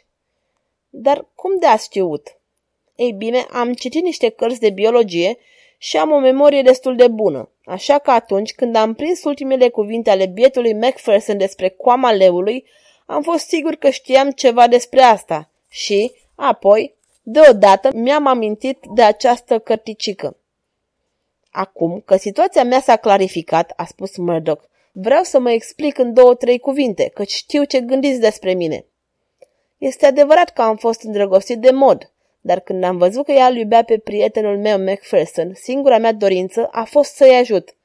Dar 0.89 1.25
cum 1.35 1.57
de 1.59 1.65
ați 1.65 1.85
știut? 1.85 2.37
Ei 2.95 3.11
bine, 3.11 3.45
am 3.51 3.73
citit 3.73 4.03
niște 4.03 4.29
cărți 4.29 4.59
de 4.59 4.69
biologie 4.69 5.37
și 5.77 5.97
am 5.97 6.11
o 6.11 6.19
memorie 6.19 6.61
destul 6.61 6.95
de 6.95 7.07
bună, 7.07 7.49
așa 7.65 7.99
că 7.99 8.11
atunci 8.11 8.53
când 8.53 8.75
am 8.75 8.93
prins 8.93 9.23
ultimele 9.23 9.69
cuvinte 9.69 10.09
ale 10.09 10.25
bietului 10.25 10.73
Macpherson 10.73 11.37
despre 11.37 11.69
coama 11.69 12.11
leului, 12.11 12.65
am 13.05 13.21
fost 13.21 13.47
sigur 13.47 13.75
că 13.75 13.89
știam 13.89 14.31
ceva 14.31 14.67
despre 14.67 15.01
asta 15.01 15.49
și, 15.69 16.11
apoi, 16.35 16.95
deodată 17.21 17.89
mi-am 17.93 18.27
amintit 18.27 18.77
de 18.93 19.01
această 19.01 19.59
cărticică. 19.59 20.37
Acum 21.55 22.01
că 22.05 22.15
situația 22.15 22.63
mea 22.63 22.79
s-a 22.79 22.95
clarificat, 22.95 23.73
a 23.75 23.85
spus 23.85 24.17
Murdoch, 24.17 24.63
vreau 24.91 25.23
să 25.23 25.39
mă 25.39 25.51
explic 25.51 25.97
în 25.97 26.13
două-trei 26.13 26.59
cuvinte, 26.59 27.11
căci 27.13 27.31
știu 27.31 27.63
ce 27.63 27.79
gândiți 27.79 28.19
despre 28.19 28.53
mine. 28.53 28.85
Este 29.77 30.05
adevărat 30.05 30.49
că 30.49 30.61
am 30.61 30.75
fost 30.75 31.01
îndrăgostit 31.01 31.57
de 31.57 31.71
mod, 31.71 32.11
dar 32.41 32.59
când 32.59 32.83
am 32.83 32.97
văzut 32.97 33.25
că 33.25 33.31
ea 33.31 33.45
îl 33.45 33.55
iubea 33.55 33.83
pe 33.83 33.97
prietenul 33.97 34.57
meu 34.57 34.79
Macpherson, 34.79 35.53
singura 35.53 35.97
mea 35.97 36.13
dorință 36.13 36.69
a 36.71 36.83
fost 36.83 37.15
să-i 37.15 37.35
ajut. 37.35 37.75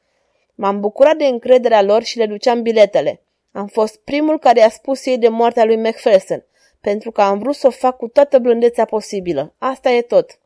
M-am 0.54 0.80
bucurat 0.80 1.16
de 1.16 1.24
încrederea 1.24 1.82
lor 1.82 2.02
și 2.02 2.18
le 2.18 2.26
duceam 2.26 2.62
biletele. 2.62 3.20
Am 3.52 3.66
fost 3.66 3.96
primul 3.96 4.38
care 4.38 4.60
a 4.60 4.68
spus 4.68 5.06
ei 5.06 5.18
de 5.18 5.28
moartea 5.28 5.64
lui 5.64 5.76
Macpherson, 5.76 6.44
pentru 6.80 7.10
că 7.10 7.22
am 7.22 7.38
vrut 7.38 7.54
să 7.54 7.66
o 7.66 7.70
fac 7.70 7.96
cu 7.96 8.08
toată 8.08 8.38
blândețea 8.38 8.84
posibilă. 8.84 9.54
Asta 9.58 9.90
e 9.90 10.02
tot. 10.02 10.38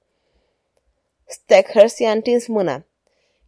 Steckhurst 1.26 1.98
i-a 1.98 2.10
întins 2.10 2.46
mâna. 2.46 2.84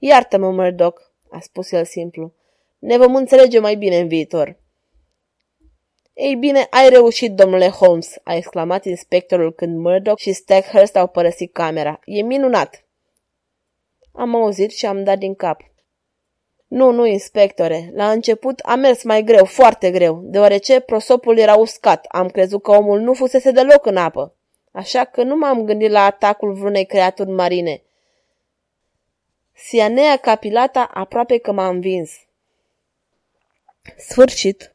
Iartă-mă, 0.07 0.51
Murdoch, 0.51 1.01
a 1.31 1.41
spus 1.41 1.73
el 1.73 1.85
simplu. 1.85 2.33
Ne 2.79 2.97
vom 2.97 3.15
înțelege 3.15 3.59
mai 3.59 3.75
bine 3.75 3.99
în 3.99 4.09
viitor. 4.09 4.57
Ei 6.15 6.35
bine, 6.35 6.67
ai 6.71 6.89
reușit, 6.89 7.33
domnule 7.33 7.69
Holmes, 7.69 8.15
a 8.23 8.35
exclamat 8.35 8.85
inspectorul 8.85 9.53
când 9.53 9.79
Murdoch 9.79 10.19
și 10.19 10.33
Stackhurst 10.33 10.97
au 10.97 11.07
părăsit 11.07 11.53
camera. 11.53 12.01
E 12.05 12.23
minunat! 12.23 12.85
Am 14.13 14.35
auzit 14.35 14.71
și 14.71 14.87
am 14.87 15.05
dat 15.05 15.19
din 15.19 15.35
cap. 15.35 15.61
Nu, 16.67 16.91
nu, 16.91 17.07
inspectore. 17.07 17.91
La 17.95 18.11
început 18.11 18.61
a 18.61 18.75
mers 18.75 19.03
mai 19.03 19.23
greu, 19.23 19.45
foarte 19.45 19.91
greu, 19.91 20.21
deoarece 20.23 20.81
prosopul 20.81 21.39
era 21.39 21.55
uscat. 21.55 22.05
Am 22.09 22.29
crezut 22.29 22.63
că 22.63 22.71
omul 22.71 23.01
nu 23.01 23.13
fusese 23.13 23.51
deloc 23.51 23.87
în 23.87 23.97
apă. 23.97 24.35
Așa 24.73 25.05
că 25.05 25.23
nu 25.23 25.37
m-am 25.37 25.65
gândit 25.65 25.91
la 25.91 26.05
atacul 26.05 26.53
vreunei 26.53 26.87
creaturi 26.87 27.31
marine. 27.31 27.83
Sianea 29.55 30.17
capilata 30.17 30.85
aproape 30.85 31.39
că 31.39 31.53
m-a 31.53 31.69
învins. 31.69 32.11
Sfârșit. 33.97 34.74